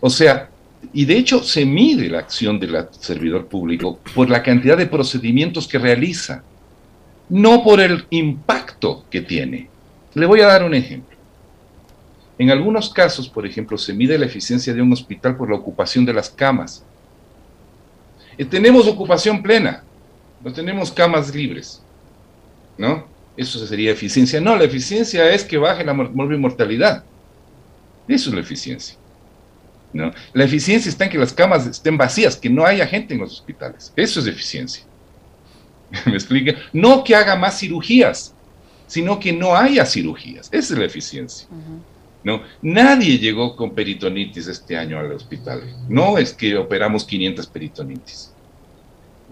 O 0.00 0.10
sea, 0.10 0.48
y 0.92 1.04
de 1.04 1.16
hecho 1.16 1.42
se 1.42 1.64
mide 1.64 2.08
la 2.08 2.18
acción 2.18 2.58
del 2.58 2.86
servidor 2.98 3.46
público 3.46 3.98
por 4.14 4.28
la 4.28 4.42
cantidad 4.42 4.76
de 4.76 4.86
procedimientos 4.86 5.68
que 5.68 5.78
realiza, 5.78 6.42
no 7.28 7.62
por 7.62 7.80
el 7.80 8.04
impacto 8.10 9.04
que 9.10 9.20
tiene. 9.20 9.68
Le 10.14 10.26
voy 10.26 10.40
a 10.40 10.48
dar 10.48 10.64
un 10.64 10.74
ejemplo. 10.74 11.16
En 12.38 12.50
algunos 12.50 12.90
casos, 12.90 13.28
por 13.28 13.46
ejemplo, 13.46 13.78
se 13.78 13.92
mide 13.92 14.18
la 14.18 14.26
eficiencia 14.26 14.74
de 14.74 14.82
un 14.82 14.92
hospital 14.92 15.36
por 15.36 15.48
la 15.48 15.56
ocupación 15.56 16.04
de 16.04 16.12
las 16.12 16.28
camas. 16.28 16.84
Eh, 18.36 18.44
tenemos 18.44 18.88
ocupación 18.88 19.42
plena, 19.42 19.84
no 20.42 20.52
tenemos 20.52 20.90
camas 20.90 21.32
libres, 21.34 21.80
¿no? 22.76 23.06
Eso 23.36 23.64
sería 23.66 23.92
eficiencia. 23.92 24.40
No, 24.40 24.56
la 24.56 24.64
eficiencia 24.64 25.30
es 25.32 25.44
que 25.44 25.56
baje 25.58 25.84
la 25.84 25.94
mor- 25.94 26.10
mortalidad. 26.38 27.04
Eso 28.06 28.30
es 28.30 28.34
la 28.34 28.40
eficiencia. 28.40 28.96
¿no? 29.92 30.10
La 30.32 30.44
eficiencia 30.44 30.88
está 30.88 31.04
en 31.04 31.10
que 31.10 31.18
las 31.18 31.32
camas 31.34 31.66
estén 31.66 31.96
vacías, 31.98 32.36
que 32.36 32.48
no 32.50 32.64
haya 32.64 32.86
gente 32.86 33.14
en 33.14 33.20
los 33.20 33.32
hospitales. 33.32 33.92
Eso 33.96 34.20
es 34.20 34.26
eficiencia. 34.26 34.84
¿Me 36.06 36.14
explica? 36.14 36.54
No 36.72 37.04
que 37.04 37.14
haga 37.14 37.36
más 37.36 37.58
cirugías, 37.58 38.36
sino 38.86 39.20
que 39.20 39.32
no 39.32 39.54
haya 39.54 39.84
cirugías. 39.84 40.48
Esa 40.50 40.72
es 40.74 40.78
la 40.78 40.86
eficiencia. 40.86 41.46
¿no? 42.24 42.42
Nadie 42.62 43.18
llegó 43.18 43.54
con 43.56 43.74
peritonitis 43.74 44.46
este 44.48 44.76
año 44.76 44.98
al 44.98 45.12
hospital. 45.12 45.62
No 45.88 46.16
es 46.18 46.32
que 46.32 46.56
operamos 46.56 47.04
500 47.04 47.46
peritonitis. 47.50 48.36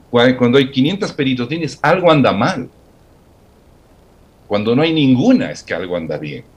Cu- 0.08 0.36
Cuando 0.36 0.58
hay 0.58 0.70
500 0.70 1.12
peritonitis, 1.12 1.78
algo 1.82 2.10
anda 2.10 2.32
mal. 2.32 2.70
Cuando 4.46 4.74
no 4.74 4.82
hay 4.82 4.92
ninguna, 4.92 5.50
es 5.52 5.62
que 5.62 5.74
algo 5.74 5.96
anda 5.96 6.18
bien. 6.18 6.50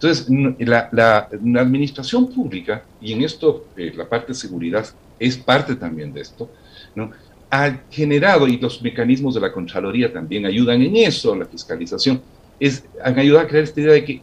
Entonces, 0.00 0.26
la, 0.60 0.88
la- 0.92 1.28
la 1.44 1.60
administración 1.60 2.28
pública, 2.32 2.84
y 3.00 3.12
en 3.14 3.22
esto 3.24 3.66
eh, 3.76 3.92
la 3.96 4.08
parte 4.08 4.28
de 4.28 4.34
seguridad 4.34 4.86
es 5.18 5.36
parte 5.36 5.74
también 5.74 6.12
de 6.12 6.20
esto, 6.20 6.48
¿no? 6.94 7.10
ha 7.50 7.78
generado, 7.90 8.46
y 8.46 8.58
los 8.58 8.80
mecanismos 8.82 9.34
de 9.34 9.40
la 9.40 9.50
Contraloría 9.52 10.12
también 10.12 10.46
ayudan 10.46 10.82
en 10.82 10.94
eso, 10.96 11.34
la 11.34 11.46
fiscalización, 11.46 12.20
es, 12.60 12.84
han 13.02 13.18
ayudado 13.18 13.44
a 13.44 13.48
crear 13.48 13.64
esta 13.64 13.80
idea 13.80 13.92
de 13.94 14.04
que 14.04 14.20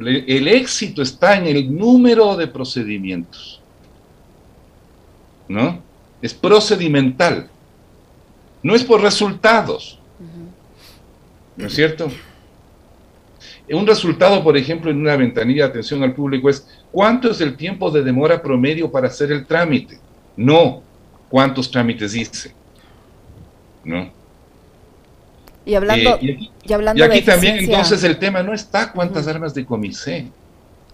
el 0.00 0.48
éxito 0.48 1.02
está 1.02 1.36
en 1.36 1.46
el 1.48 1.76
número 1.76 2.34
de 2.36 2.46
procedimientos, 2.46 3.60
¿no? 5.48 5.82
Es 6.22 6.32
procedimental, 6.32 7.48
no 8.62 8.74
es 8.74 8.84
por 8.84 9.02
resultados, 9.02 9.98
¿no 11.56 11.66
es 11.66 11.74
cierto? 11.74 12.08
Un 13.74 13.86
resultado, 13.86 14.42
por 14.44 14.56
ejemplo, 14.56 14.90
en 14.90 14.98
una 14.98 15.16
ventanilla 15.16 15.64
de 15.64 15.70
atención 15.70 16.02
al 16.02 16.14
público 16.14 16.48
es 16.50 16.66
cuánto 16.90 17.30
es 17.30 17.40
el 17.40 17.56
tiempo 17.56 17.90
de 17.90 18.02
demora 18.02 18.42
promedio 18.42 18.90
para 18.90 19.06
hacer 19.06 19.32
el 19.32 19.46
trámite, 19.46 19.98
no 20.36 20.82
cuántos 21.30 21.70
trámites 21.70 22.14
hice, 22.14 22.54
¿no? 23.84 24.10
Y 25.64 25.74
hablando, 25.74 26.16
Eh, 26.16 26.18
y 26.20 26.32
aquí, 26.32 26.50
y 26.64 26.72
hablando 26.72 27.00
y 27.00 27.02
aquí 27.02 27.20
de 27.20 27.32
también 27.32 27.56
entonces 27.58 28.02
el 28.04 28.18
tema 28.18 28.42
no 28.42 28.52
está 28.52 28.92
cuántas 28.92 29.26
armas 29.28 29.54
decomisé. 29.54 30.26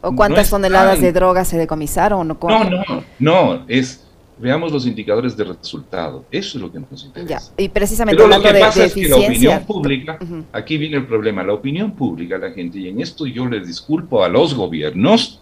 o 0.00 0.14
cuántas 0.14 0.46
no 0.52 0.58
toneladas 0.58 1.00
de 1.00 1.12
drogas 1.12 1.48
se 1.48 1.56
decomisaron, 1.58 2.30
o 2.30 2.48
No, 2.48 2.64
no, 2.64 2.84
no, 3.18 3.64
es 3.66 4.07
veamos 4.40 4.72
los 4.72 4.86
indicadores 4.86 5.36
de 5.36 5.44
resultado. 5.44 6.24
Eso 6.30 6.58
es 6.58 6.62
lo 6.62 6.70
que 6.72 6.78
nos 6.80 7.00
Ya, 7.02 7.06
interesa. 7.06 7.52
y 7.56 7.68
precisamente 7.68 8.22
Pero 8.22 8.36
lo 8.36 8.42
que 8.42 8.52
de, 8.52 8.60
pasa 8.60 8.80
de 8.80 8.86
es 8.86 8.94
que 8.94 9.08
la 9.08 9.16
opinión 9.16 9.64
pública, 9.66 10.18
aquí 10.52 10.76
viene 10.78 10.96
el 10.96 11.06
problema, 11.06 11.42
la 11.42 11.54
opinión 11.54 11.92
pública, 11.92 12.38
la 12.38 12.50
gente, 12.50 12.78
y 12.78 12.88
en 12.88 13.00
esto 13.00 13.26
yo 13.26 13.46
les 13.46 13.66
disculpo 13.66 14.24
a 14.24 14.28
los 14.28 14.54
gobiernos, 14.54 15.40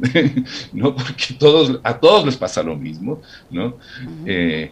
no 0.72 0.94
porque 0.94 1.34
todos, 1.38 1.80
a 1.82 1.98
todos 1.98 2.24
les 2.24 2.36
pasa 2.36 2.62
lo 2.62 2.76
mismo, 2.76 3.20
¿no? 3.50 3.76
Eh, 4.24 4.70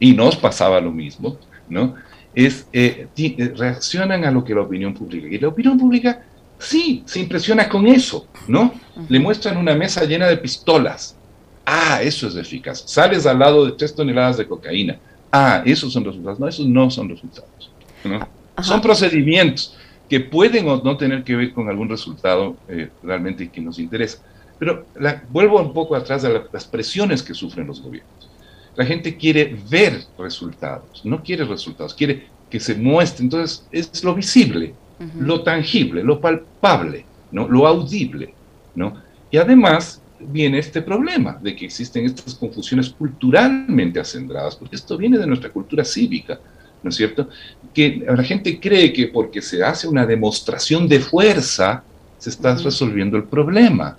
y 0.00 0.12
nos 0.14 0.36
pasaba 0.36 0.80
lo 0.80 0.90
mismo, 0.90 1.36
¿no? 1.68 1.94
Es, 2.34 2.66
eh, 2.72 3.08
eh, 3.16 3.52
reaccionan 3.56 4.24
a 4.24 4.30
lo 4.30 4.42
que 4.42 4.54
la 4.54 4.62
opinión 4.62 4.94
pública, 4.94 5.28
y 5.28 5.38
la 5.38 5.48
opinión 5.48 5.78
pública 5.78 6.22
sí, 6.58 7.02
se 7.04 7.20
impresiona 7.20 7.68
con 7.68 7.86
eso, 7.86 8.26
¿no? 8.48 8.72
Le 9.08 9.18
muestran 9.20 9.56
una 9.58 9.74
mesa 9.74 10.04
llena 10.04 10.26
de 10.26 10.38
pistolas. 10.38 11.16
Ah, 11.64 12.00
eso 12.02 12.26
es 12.28 12.36
eficaz. 12.36 12.84
Sales 12.86 13.26
al 13.26 13.38
lado 13.38 13.64
de 13.66 13.72
tres 13.72 13.94
toneladas 13.94 14.36
de 14.38 14.46
cocaína. 14.48 15.00
Ah, 15.30 15.62
esos 15.64 15.92
son 15.92 16.04
resultados. 16.04 16.38
No, 16.40 16.48
esos 16.48 16.66
no 16.66 16.90
son 16.90 17.08
resultados. 17.08 17.74
¿no? 18.04 18.18
Son 18.62 18.80
procedimientos 18.80 19.76
que 20.08 20.20
pueden 20.20 20.68
o 20.68 20.82
no 20.82 20.96
tener 20.96 21.24
que 21.24 21.36
ver 21.36 21.52
con 21.52 21.68
algún 21.68 21.88
resultado 21.88 22.60
eh, 22.68 22.90
realmente 23.00 23.50
que 23.50 23.60
nos 23.60 23.78
interesa. 23.78 24.18
Pero 24.58 24.88
la- 24.94 25.22
vuelvo 25.28 25.60
un 25.60 25.72
poco 25.72 25.94
atrás 25.96 26.24
a 26.24 26.28
la- 26.28 26.44
las 26.52 26.66
presiones 26.66 27.22
que 27.22 27.32
sufren 27.34 27.66
los 27.66 27.80
gobiernos. 27.80 28.32
La 28.74 28.84
gente 28.84 29.16
quiere 29.16 29.54
ver 29.68 30.02
resultados, 30.18 31.00
no 31.04 31.22
quiere 31.22 31.44
resultados, 31.44 31.94
quiere 31.94 32.32
que 32.48 32.58
se 32.60 32.74
muestre. 32.74 33.24
Entonces, 33.24 33.68
es 33.70 34.02
lo 34.04 34.14
visible, 34.14 34.78
lo 35.18 35.42
tangible, 35.42 36.02
lo 36.04 36.20
palpable, 36.20 37.08
¿no? 37.30 37.48
lo 37.48 37.66
audible. 37.66 38.36
¿no? 38.74 39.02
Y 39.30 39.36
además 39.38 40.01
viene 40.26 40.58
este 40.58 40.82
problema 40.82 41.38
de 41.40 41.54
que 41.54 41.66
existen 41.66 42.06
estas 42.06 42.34
confusiones 42.34 42.90
culturalmente 42.90 44.00
acendradas, 44.00 44.56
porque 44.56 44.76
esto 44.76 44.96
viene 44.96 45.18
de 45.18 45.26
nuestra 45.26 45.50
cultura 45.50 45.84
cívica, 45.84 46.38
¿no 46.82 46.90
es 46.90 46.96
cierto? 46.96 47.28
Que 47.72 48.04
la 48.06 48.22
gente 48.22 48.58
cree 48.58 48.92
que 48.92 49.08
porque 49.08 49.40
se 49.40 49.62
hace 49.62 49.86
una 49.88 50.06
demostración 50.06 50.88
de 50.88 51.00
fuerza, 51.00 51.82
se 52.18 52.30
está 52.30 52.54
resolviendo 52.56 53.16
el 53.16 53.24
problema, 53.24 53.96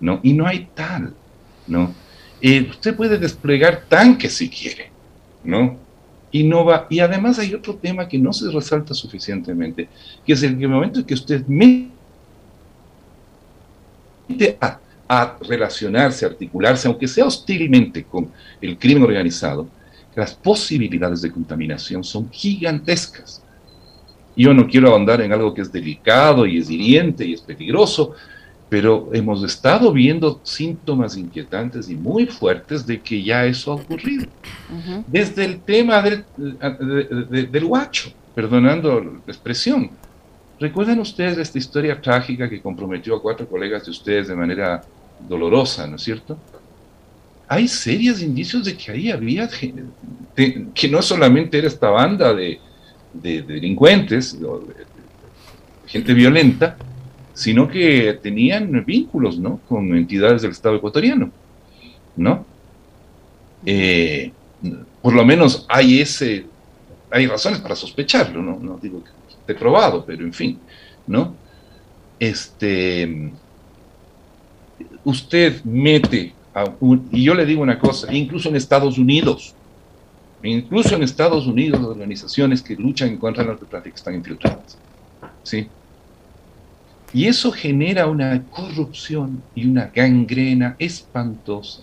¿no? 0.00 0.20
Y 0.22 0.32
no 0.32 0.46
hay 0.46 0.68
tal, 0.74 1.14
¿no? 1.66 1.94
Eh, 2.40 2.66
usted 2.68 2.96
puede 2.96 3.18
desplegar 3.18 3.84
tanques 3.88 4.34
si 4.34 4.48
quiere, 4.48 4.90
¿no? 5.44 5.78
Y 6.30 6.44
no 6.44 6.64
va, 6.64 6.86
y 6.90 7.00
además 7.00 7.38
hay 7.38 7.54
otro 7.54 7.76
tema 7.76 8.08
que 8.08 8.18
no 8.18 8.32
se 8.32 8.50
resalta 8.50 8.94
suficientemente, 8.94 9.88
que 10.26 10.32
es 10.32 10.42
el 10.42 10.56
momento 10.68 11.00
en 11.00 11.04
que 11.04 11.14
usted 11.14 11.46
mete 11.46 11.92
a, 14.60 14.80
a 15.08 15.36
relacionarse, 15.48 16.24
a 16.24 16.28
articularse, 16.28 16.88
aunque 16.88 17.08
sea 17.08 17.26
hostilmente 17.26 18.04
con 18.04 18.30
el 18.60 18.78
crimen 18.78 19.02
organizado, 19.02 19.68
las 20.14 20.34
posibilidades 20.34 21.22
de 21.22 21.30
contaminación 21.30 22.04
son 22.04 22.30
gigantescas. 22.30 23.42
Yo 24.36 24.54
no 24.54 24.66
quiero 24.66 24.90
ahondar 24.90 25.20
en 25.20 25.32
algo 25.32 25.52
que 25.52 25.62
es 25.62 25.72
delicado 25.72 26.46
y 26.46 26.58
es 26.58 26.70
hiriente 26.70 27.26
y 27.26 27.34
es 27.34 27.40
peligroso, 27.40 28.14
pero 28.68 29.10
hemos 29.12 29.44
estado 29.44 29.92
viendo 29.92 30.40
síntomas 30.42 31.16
inquietantes 31.16 31.90
y 31.90 31.94
muy 31.94 32.26
fuertes 32.26 32.86
de 32.86 33.00
que 33.00 33.22
ya 33.22 33.44
eso 33.44 33.72
ha 33.72 33.74
ocurrido. 33.74 34.26
Desde 35.06 35.44
el 35.44 35.60
tema 35.60 36.00
del, 36.00 36.24
del 37.50 37.64
guacho, 37.66 38.10
perdonando 38.34 39.00
la 39.00 39.32
expresión. 39.32 39.90
¿Recuerdan 40.60 41.00
ustedes 41.00 41.38
esta 41.38 41.58
historia 41.58 42.00
trágica 42.00 42.48
que 42.48 42.60
comprometió 42.60 43.16
a 43.16 43.22
cuatro 43.22 43.48
colegas 43.48 43.84
de 43.84 43.90
ustedes 43.90 44.28
de 44.28 44.34
manera 44.34 44.82
dolorosa, 45.28 45.86
¿no 45.86 45.96
es 45.96 46.02
cierto? 46.02 46.38
Hay 47.48 47.68
serios 47.68 48.22
indicios 48.22 48.64
de 48.64 48.76
que 48.76 48.92
ahí 48.92 49.10
había, 49.10 49.48
que 50.36 50.88
no 50.88 51.02
solamente 51.02 51.58
era 51.58 51.66
esta 51.66 51.90
banda 51.90 52.32
de, 52.32 52.58
de, 53.12 53.42
delincuentes, 53.42 54.38
gente 55.86 56.14
violenta, 56.14 56.76
sino 57.34 57.68
que 57.68 58.18
tenían 58.22 58.84
vínculos, 58.84 59.38
¿no? 59.38 59.60
Con 59.68 59.94
entidades 59.96 60.42
del 60.42 60.52
Estado 60.52 60.76
ecuatoriano, 60.76 61.30
¿no? 62.16 62.46
Eh, 63.64 64.32
por 65.00 65.14
lo 65.14 65.24
menos 65.24 65.66
hay 65.68 66.00
ese, 66.00 66.46
hay 67.10 67.26
razones 67.26 67.60
para 67.60 67.76
sospecharlo, 67.76 68.42
¿no? 68.42 68.58
No 68.58 68.78
digo 68.78 69.02
que 69.02 69.10
esté 69.42 69.54
probado, 69.54 70.04
pero 70.04 70.24
en 70.24 70.32
fin, 70.32 70.58
¿no? 71.06 71.34
Este, 72.18 73.32
usted 75.04 75.62
mete 75.64 76.32
a 76.54 76.64
un, 76.80 77.08
y 77.10 77.24
yo 77.24 77.34
le 77.34 77.44
digo 77.44 77.62
una 77.62 77.78
cosa, 77.78 78.12
incluso 78.12 78.48
en 78.48 78.56
Estados 78.56 78.98
Unidos, 78.98 79.54
incluso 80.42 80.94
en 80.94 81.02
Estados 81.02 81.46
Unidos, 81.46 81.80
organizaciones 81.80 82.62
que 82.62 82.76
luchan 82.76 83.16
contra 83.16 83.42
el 83.42 83.48
narcotráfico 83.48 83.96
están 83.96 84.14
infiltradas, 84.14 84.78
¿sí? 85.42 85.68
Y 87.12 87.26
eso 87.26 87.52
genera 87.52 88.06
una 88.06 88.42
corrupción 88.44 89.42
y 89.54 89.66
una 89.66 89.90
gangrena 89.94 90.76
espantosa. 90.78 91.82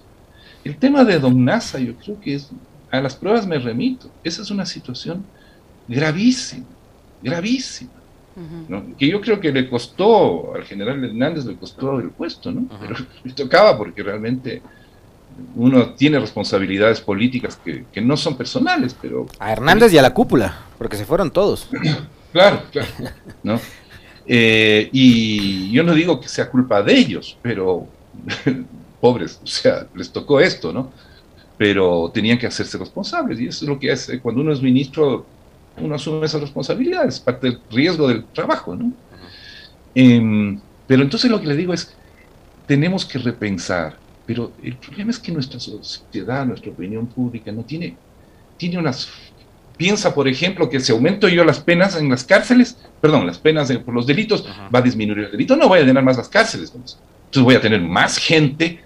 El 0.64 0.78
tema 0.78 1.04
de 1.04 1.20
Don 1.20 1.46
Nasa, 1.46 1.80
yo 1.80 1.96
creo 1.96 2.20
que 2.20 2.36
es, 2.36 2.50
a 2.90 3.00
las 3.00 3.16
pruebas 3.16 3.46
me 3.46 3.60
remito, 3.60 4.10
esa 4.24 4.42
es 4.42 4.50
una 4.50 4.66
situación 4.66 5.24
gravísima, 5.88 6.66
gravísima. 7.22 7.92
que 8.98 9.08
yo 9.08 9.20
creo 9.20 9.40
que 9.40 9.52
le 9.52 9.70
costó 9.70 10.56
al 10.56 10.64
general 10.64 11.04
Hernández, 11.04 11.46
le 11.46 11.56
costó 11.56 12.00
el 12.00 12.10
puesto, 12.10 12.52
¿no? 12.52 12.68
Pero 12.80 12.96
le 13.24 13.34
tocaba 13.34 13.78
porque 13.78 14.04
realmente 14.04 14.62
uno 15.56 15.94
tiene 15.94 16.20
responsabilidades 16.20 17.00
políticas 17.02 17.60
que, 17.64 17.86
que, 17.92 18.02
no 18.02 18.18
son 18.18 18.36
personales, 18.36 18.96
pero... 19.00 19.26
A 19.40 19.52
Hernández 19.52 19.94
y 19.94 19.98
a 19.98 20.02
la 20.02 20.14
cúpula, 20.14 20.66
porque 20.78 20.98
se 20.98 21.06
fueron 21.06 21.32
todos. 21.32 21.70
claro, 22.34 22.64
claro, 22.72 22.90
¿no? 23.44 23.60
Eh, 24.32 24.90
y 24.92 25.72
yo 25.72 25.84
no 25.84 25.94
digo 25.96 26.20
que 26.22 26.28
sea 26.28 26.52
culpa 26.52 26.84
de 26.84 26.96
ellos, 26.96 27.36
pero 27.42 27.88
pobres, 29.02 29.40
o 29.44 29.48
sea, 29.48 29.88
les 29.96 30.12
tocó 30.12 30.40
esto, 30.40 30.72
¿no? 30.72 30.92
Pero 31.58 32.12
tenían 32.14 32.38
que 32.38 32.46
hacerse 32.46 32.78
responsables 32.78 33.40
y 33.40 33.48
eso 33.48 33.66
es 33.66 33.70
lo 33.70 33.80
que 33.80 33.92
hace 33.92 34.20
cuando 34.20 34.42
uno 34.42 34.54
es 34.54 34.62
ministro, 34.62 35.26
uno 35.82 35.96
asume 35.96 36.26
esas 36.26 36.42
responsabilidades, 36.42 37.16
es 37.16 37.20
parte 37.20 37.48
del 37.48 37.60
riesgo 37.72 38.08
del 38.08 38.26
trabajo, 38.26 38.76
¿no? 38.76 38.92
Em, 39.96 40.60
pero 40.88 41.02
entonces 41.02 41.30
lo 41.30 41.40
que 41.42 41.48
le 41.48 41.56
digo 41.56 41.74
es, 41.74 41.96
tenemos 42.68 43.06
que 43.06 43.20
repensar, 43.20 43.98
pero 44.26 44.52
el 44.64 44.76
problema 44.78 45.12
es 45.12 45.20
que 45.20 45.32
nuestra 45.32 45.60
sociedad, 45.60 46.46
nuestra 46.46 46.72
opinión 46.72 47.08
pública 47.08 47.52
no 47.52 47.64
tiene, 47.64 47.96
tiene 48.58 48.78
unas 48.78 49.10
piensa, 49.80 50.14
por 50.14 50.28
ejemplo, 50.28 50.70
que 50.70 50.82
si 50.82 50.92
aumento 50.92 51.30
yo 51.30 51.46
las 51.46 51.62
penas 51.62 51.96
en 51.96 52.10
las 52.10 52.26
cárceles, 52.26 52.78
perdón, 53.00 53.26
las 53.26 53.38
penas 53.38 53.72
por 53.78 53.94
los 53.94 54.06
delitos, 54.06 54.46
va 54.76 54.80
a 54.80 54.82
disminuir 54.82 55.20
el 55.20 55.32
delito, 55.32 55.56
no 55.56 55.70
voy 55.70 55.80
a 55.80 55.84
llenar 55.84 56.04
más 56.04 56.18
las 56.18 56.28
cárceles. 56.28 56.74
Entonces, 56.76 57.00
voy 57.42 57.56
a 57.56 57.62
tener 57.62 57.82
más 57.82 58.18
gente 58.18 58.82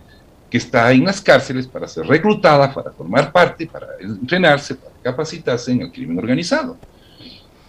que 0.51 0.57
está 0.59 0.91
en 0.91 1.03
las 1.03 1.19
cárceles 1.19 1.65
para 1.65 1.87
ser 1.87 2.05
reclutada, 2.05 2.71
para 2.71 2.91
formar 2.91 3.31
parte, 3.31 3.65
para 3.65 3.87
entrenarse, 3.99 4.75
para 4.75 4.92
capacitarse 5.03 5.71
en 5.71 5.81
el 5.81 5.91
crimen 5.91 6.17
organizado. 6.17 6.77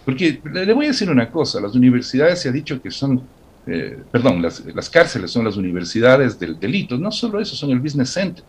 Porque 0.03 0.39
le, 0.51 0.73
voy 0.73 0.85
a 0.85 0.89
decir 0.89 1.09
una 1.09 1.29
cosa, 1.29 1.59
las 1.59 1.75
universidades 1.75 2.41
se 2.41 2.49
ha 2.49 2.51
dicho 2.51 2.81
que 2.81 2.91
son, 2.91 3.21
eh, 3.67 3.97
perdón, 4.11 4.41
las, 4.41 4.63
las, 4.65 4.89
cárceles 4.89 5.31
son 5.31 5.45
las 5.45 5.57
universidades 5.57 6.39
del 6.39 6.59
delito, 6.59 6.97
no 6.97 7.11
solo 7.11 7.39
eso, 7.39 7.55
son 7.55 7.71
el 7.71 7.79
business 7.79 8.11
center. 8.11 8.43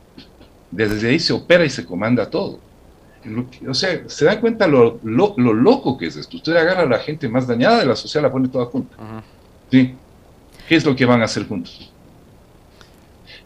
Desde 0.71 1.09
ahí 1.09 1.19
se 1.19 1.33
opera 1.33 1.65
y 1.65 1.71
se 1.71 1.85
comanda 1.85 2.29
todo 2.29 2.61
o 3.69 3.75
sea, 3.75 4.03
se 4.07 4.25
dan 4.25 4.41
cuenta 4.41 4.67
lo, 4.67 5.01
lo, 5.03 5.35
loco 5.37 5.99
que 5.99 6.07
es 6.07 6.17
esto. 6.17 6.37
Usted 6.37 6.57
agarra 6.57 6.83
a 6.83 6.87
la 6.87 6.99
gente 6.99 7.29
más 7.29 7.47
dañada 7.47 7.79
de 7.79 7.87
la 7.87 7.97
sociedad, 7.97 8.25
la 8.25 8.33
pone 8.33 8.49
toda 8.49 8.67
junta. 8.67 8.97
¿Sí? 9.71 9.95
¿Qué 10.69 10.77
es 10.77 10.85
lo 10.85 10.95
que 10.95 11.05
van 11.05 11.23
a 11.23 11.25
hacer 11.25 11.47
juntos? 11.47 11.93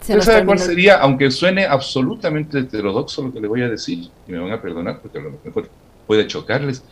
¿Usted 0.01 0.21
sabe 0.21 0.45
cuál 0.45 0.57
sería, 0.57 0.97
aunque 0.97 1.29
suene 1.29 1.65
absolutamente 1.65 2.59
heterodoxo 2.59 3.23
lo 3.23 3.31
que 3.31 3.39
le 3.39 3.47
voy 3.47 3.61
a 3.61 3.69
decir, 3.69 4.09
y 4.27 4.31
me 4.31 4.39
van 4.39 4.51
a 4.51 4.61
perdonar 4.61 4.99
porque 4.99 5.19
a 5.19 5.21
lo 5.21 5.39
mejor 5.43 5.69
puede 6.07 6.25
chocarles, 6.25 6.83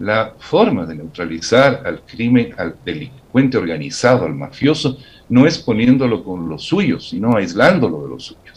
la 0.00 0.34
forma 0.38 0.84
de 0.84 0.96
neutralizar 0.96 1.82
al 1.84 2.02
crimen, 2.02 2.54
al 2.56 2.76
delincuente 2.84 3.58
organizado, 3.58 4.26
al 4.26 4.34
mafioso, 4.34 4.98
no 5.28 5.46
es 5.46 5.58
poniéndolo 5.58 6.24
con 6.24 6.48
los 6.48 6.64
suyos, 6.64 7.08
sino 7.08 7.36
aislándolo 7.36 8.02
de 8.02 8.08
los 8.08 8.24
suyos. 8.24 8.47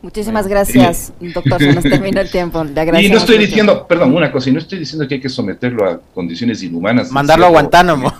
Muchísimas 0.00 0.46
gracias, 0.46 1.12
doctor. 1.20 1.58
Se 1.58 1.72
nos 1.72 1.82
terminó 1.88 2.20
el 2.20 2.30
tiempo. 2.30 2.64
y 2.64 3.08
no 3.08 3.18
estoy 3.18 3.38
diciendo, 3.38 3.86
perdón, 3.86 4.14
una 4.14 4.30
cosa, 4.30 4.48
y 4.48 4.52
no 4.52 4.60
estoy 4.60 4.78
diciendo 4.78 5.08
que 5.08 5.14
hay 5.14 5.20
que 5.20 5.28
someterlo 5.28 5.88
a 5.88 6.00
condiciones 6.14 6.62
inhumanas. 6.62 7.10
Mandarlo 7.10 7.46
a 7.46 7.50
Guantánamo. 7.50 8.12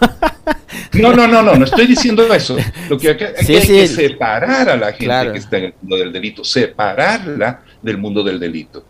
No, 0.95 1.13
no, 1.13 1.29
no, 1.29 1.43
no, 1.43 1.55
no 1.55 1.65
estoy 1.65 1.87
diciendo 1.87 2.33
eso. 2.33 2.57
Lo 2.89 2.99
que, 2.99 3.11
hay 3.11 3.17
que 3.47 3.87
separar 3.87 4.69
a 4.71 4.77
la 4.77 4.93
gente 4.93 5.33
que 5.33 5.39
está 5.39 5.59
en 5.59 5.65
el 5.67 5.75
mundo 5.81 5.97
del 5.97 6.13
delito, 6.13 6.45
separarla 6.45 7.61
del 7.83 7.99
mundo 7.99 8.25
del 8.25 8.41
delito. 8.41 8.85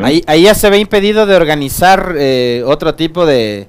Ahí, 0.00 0.22
ahí 0.26 0.44
ya 0.44 0.54
se 0.54 0.70
ve 0.70 0.78
impedido 0.78 1.26
de 1.26 1.34
organizar 1.34 2.14
eh, 2.16 2.62
otro 2.64 2.94
tipo 2.94 3.26
de, 3.26 3.66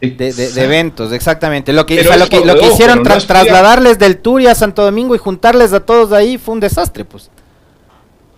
de, 0.00 0.52
eventos, 0.56 1.12
exactamente. 1.12 1.72
Lo 1.72 1.84
que, 1.84 2.02
lo 2.04 2.28
que, 2.28 2.44
lo 2.44 2.56
que 2.56 2.68
hicieron 2.68 3.02
tras 3.02 3.26
trasladarles 3.26 3.98
del 3.98 4.18
Turia 4.18 4.52
a 4.52 4.54
Santo 4.54 4.82
Domingo 4.82 5.14
y 5.14 5.18
juntarles 5.18 5.72
a 5.72 5.80
todos 5.80 6.12
ahí 6.12 6.38
fue 6.38 6.54
un 6.54 6.60
desastre, 6.60 7.04
pues 7.04 7.30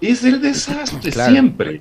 es 0.00 0.24
el 0.24 0.40
desastre 0.40 1.12
siempre. 1.12 1.80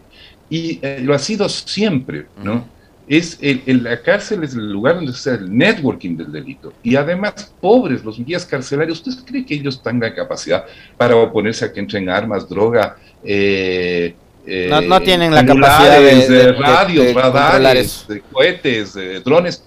Y 0.49 0.79
eh, 0.81 0.99
lo 1.01 1.13
ha 1.13 1.19
sido 1.19 1.49
siempre, 1.49 2.27
¿no? 2.43 2.67
Es 3.07 3.37
el, 3.41 3.83
la 3.83 4.01
cárcel 4.01 4.43
es 4.43 4.55
el 4.55 4.71
lugar 4.71 4.95
donde 4.95 5.13
se 5.13 5.31
el 5.31 5.55
networking 5.55 6.17
del 6.17 6.31
delito. 6.31 6.73
Y 6.81 6.95
además, 6.95 7.53
pobres, 7.61 8.03
los 8.03 8.23
guías 8.23 8.45
carcelarios, 8.45 9.05
¿usted 9.05 9.23
cree 9.25 9.45
que 9.45 9.53
ellos 9.53 9.81
tengan 9.81 10.13
capacidad 10.13 10.65
para 10.97 11.15
oponerse 11.15 11.65
a 11.65 11.73
que 11.73 11.79
entren 11.79 12.09
armas, 12.09 12.49
droga? 12.49 12.97
Eh, 13.23 14.15
eh 14.47 14.69
no, 14.87 14.99
tienen 15.01 15.33
la 15.33 15.45
capacidad 15.45 15.99
de, 15.99 16.53
radios, 16.53 17.13
radares, 17.13 18.05
de 18.07 18.21
cohetes, 18.21 18.93
de 18.95 19.19
drones 19.19 19.63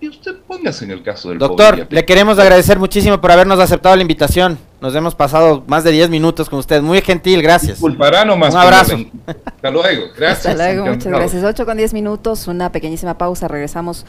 y 0.00 0.08
usted 0.08 0.36
póngase 0.46 0.84
en 0.84 0.90
el 0.90 1.02
caso 1.02 1.30
del 1.30 1.38
Doctor, 1.38 1.86
le 1.88 2.04
queremos 2.04 2.38
agradecer 2.38 2.78
muchísimo 2.78 3.20
por 3.20 3.30
habernos 3.30 3.58
aceptado 3.58 3.96
la 3.96 4.02
invitación. 4.02 4.58
Nos 4.80 4.94
hemos 4.94 5.14
pasado 5.14 5.64
más 5.66 5.84
de 5.84 5.92
10 5.92 6.10
minutos 6.10 6.50
con 6.50 6.58
usted. 6.58 6.82
Muy 6.82 7.00
gentil, 7.00 7.40
gracias. 7.40 7.78
Disculpará 7.78 8.24
nomás. 8.24 8.54
Un 8.54 8.60
abrazo. 8.60 8.96
Hasta 9.44 9.70
luego, 9.70 10.06
gracias. 10.16 10.46
Hasta 10.46 10.54
luego, 10.54 10.86
muchas 10.86 11.12
gracias. 11.12 11.42
8 11.42 11.64
con 11.64 11.76
10 11.78 11.94
minutos, 11.94 12.46
una 12.46 12.70
pequeñísima 12.70 13.16
pausa. 13.16 13.48
Regresamos 13.48 14.04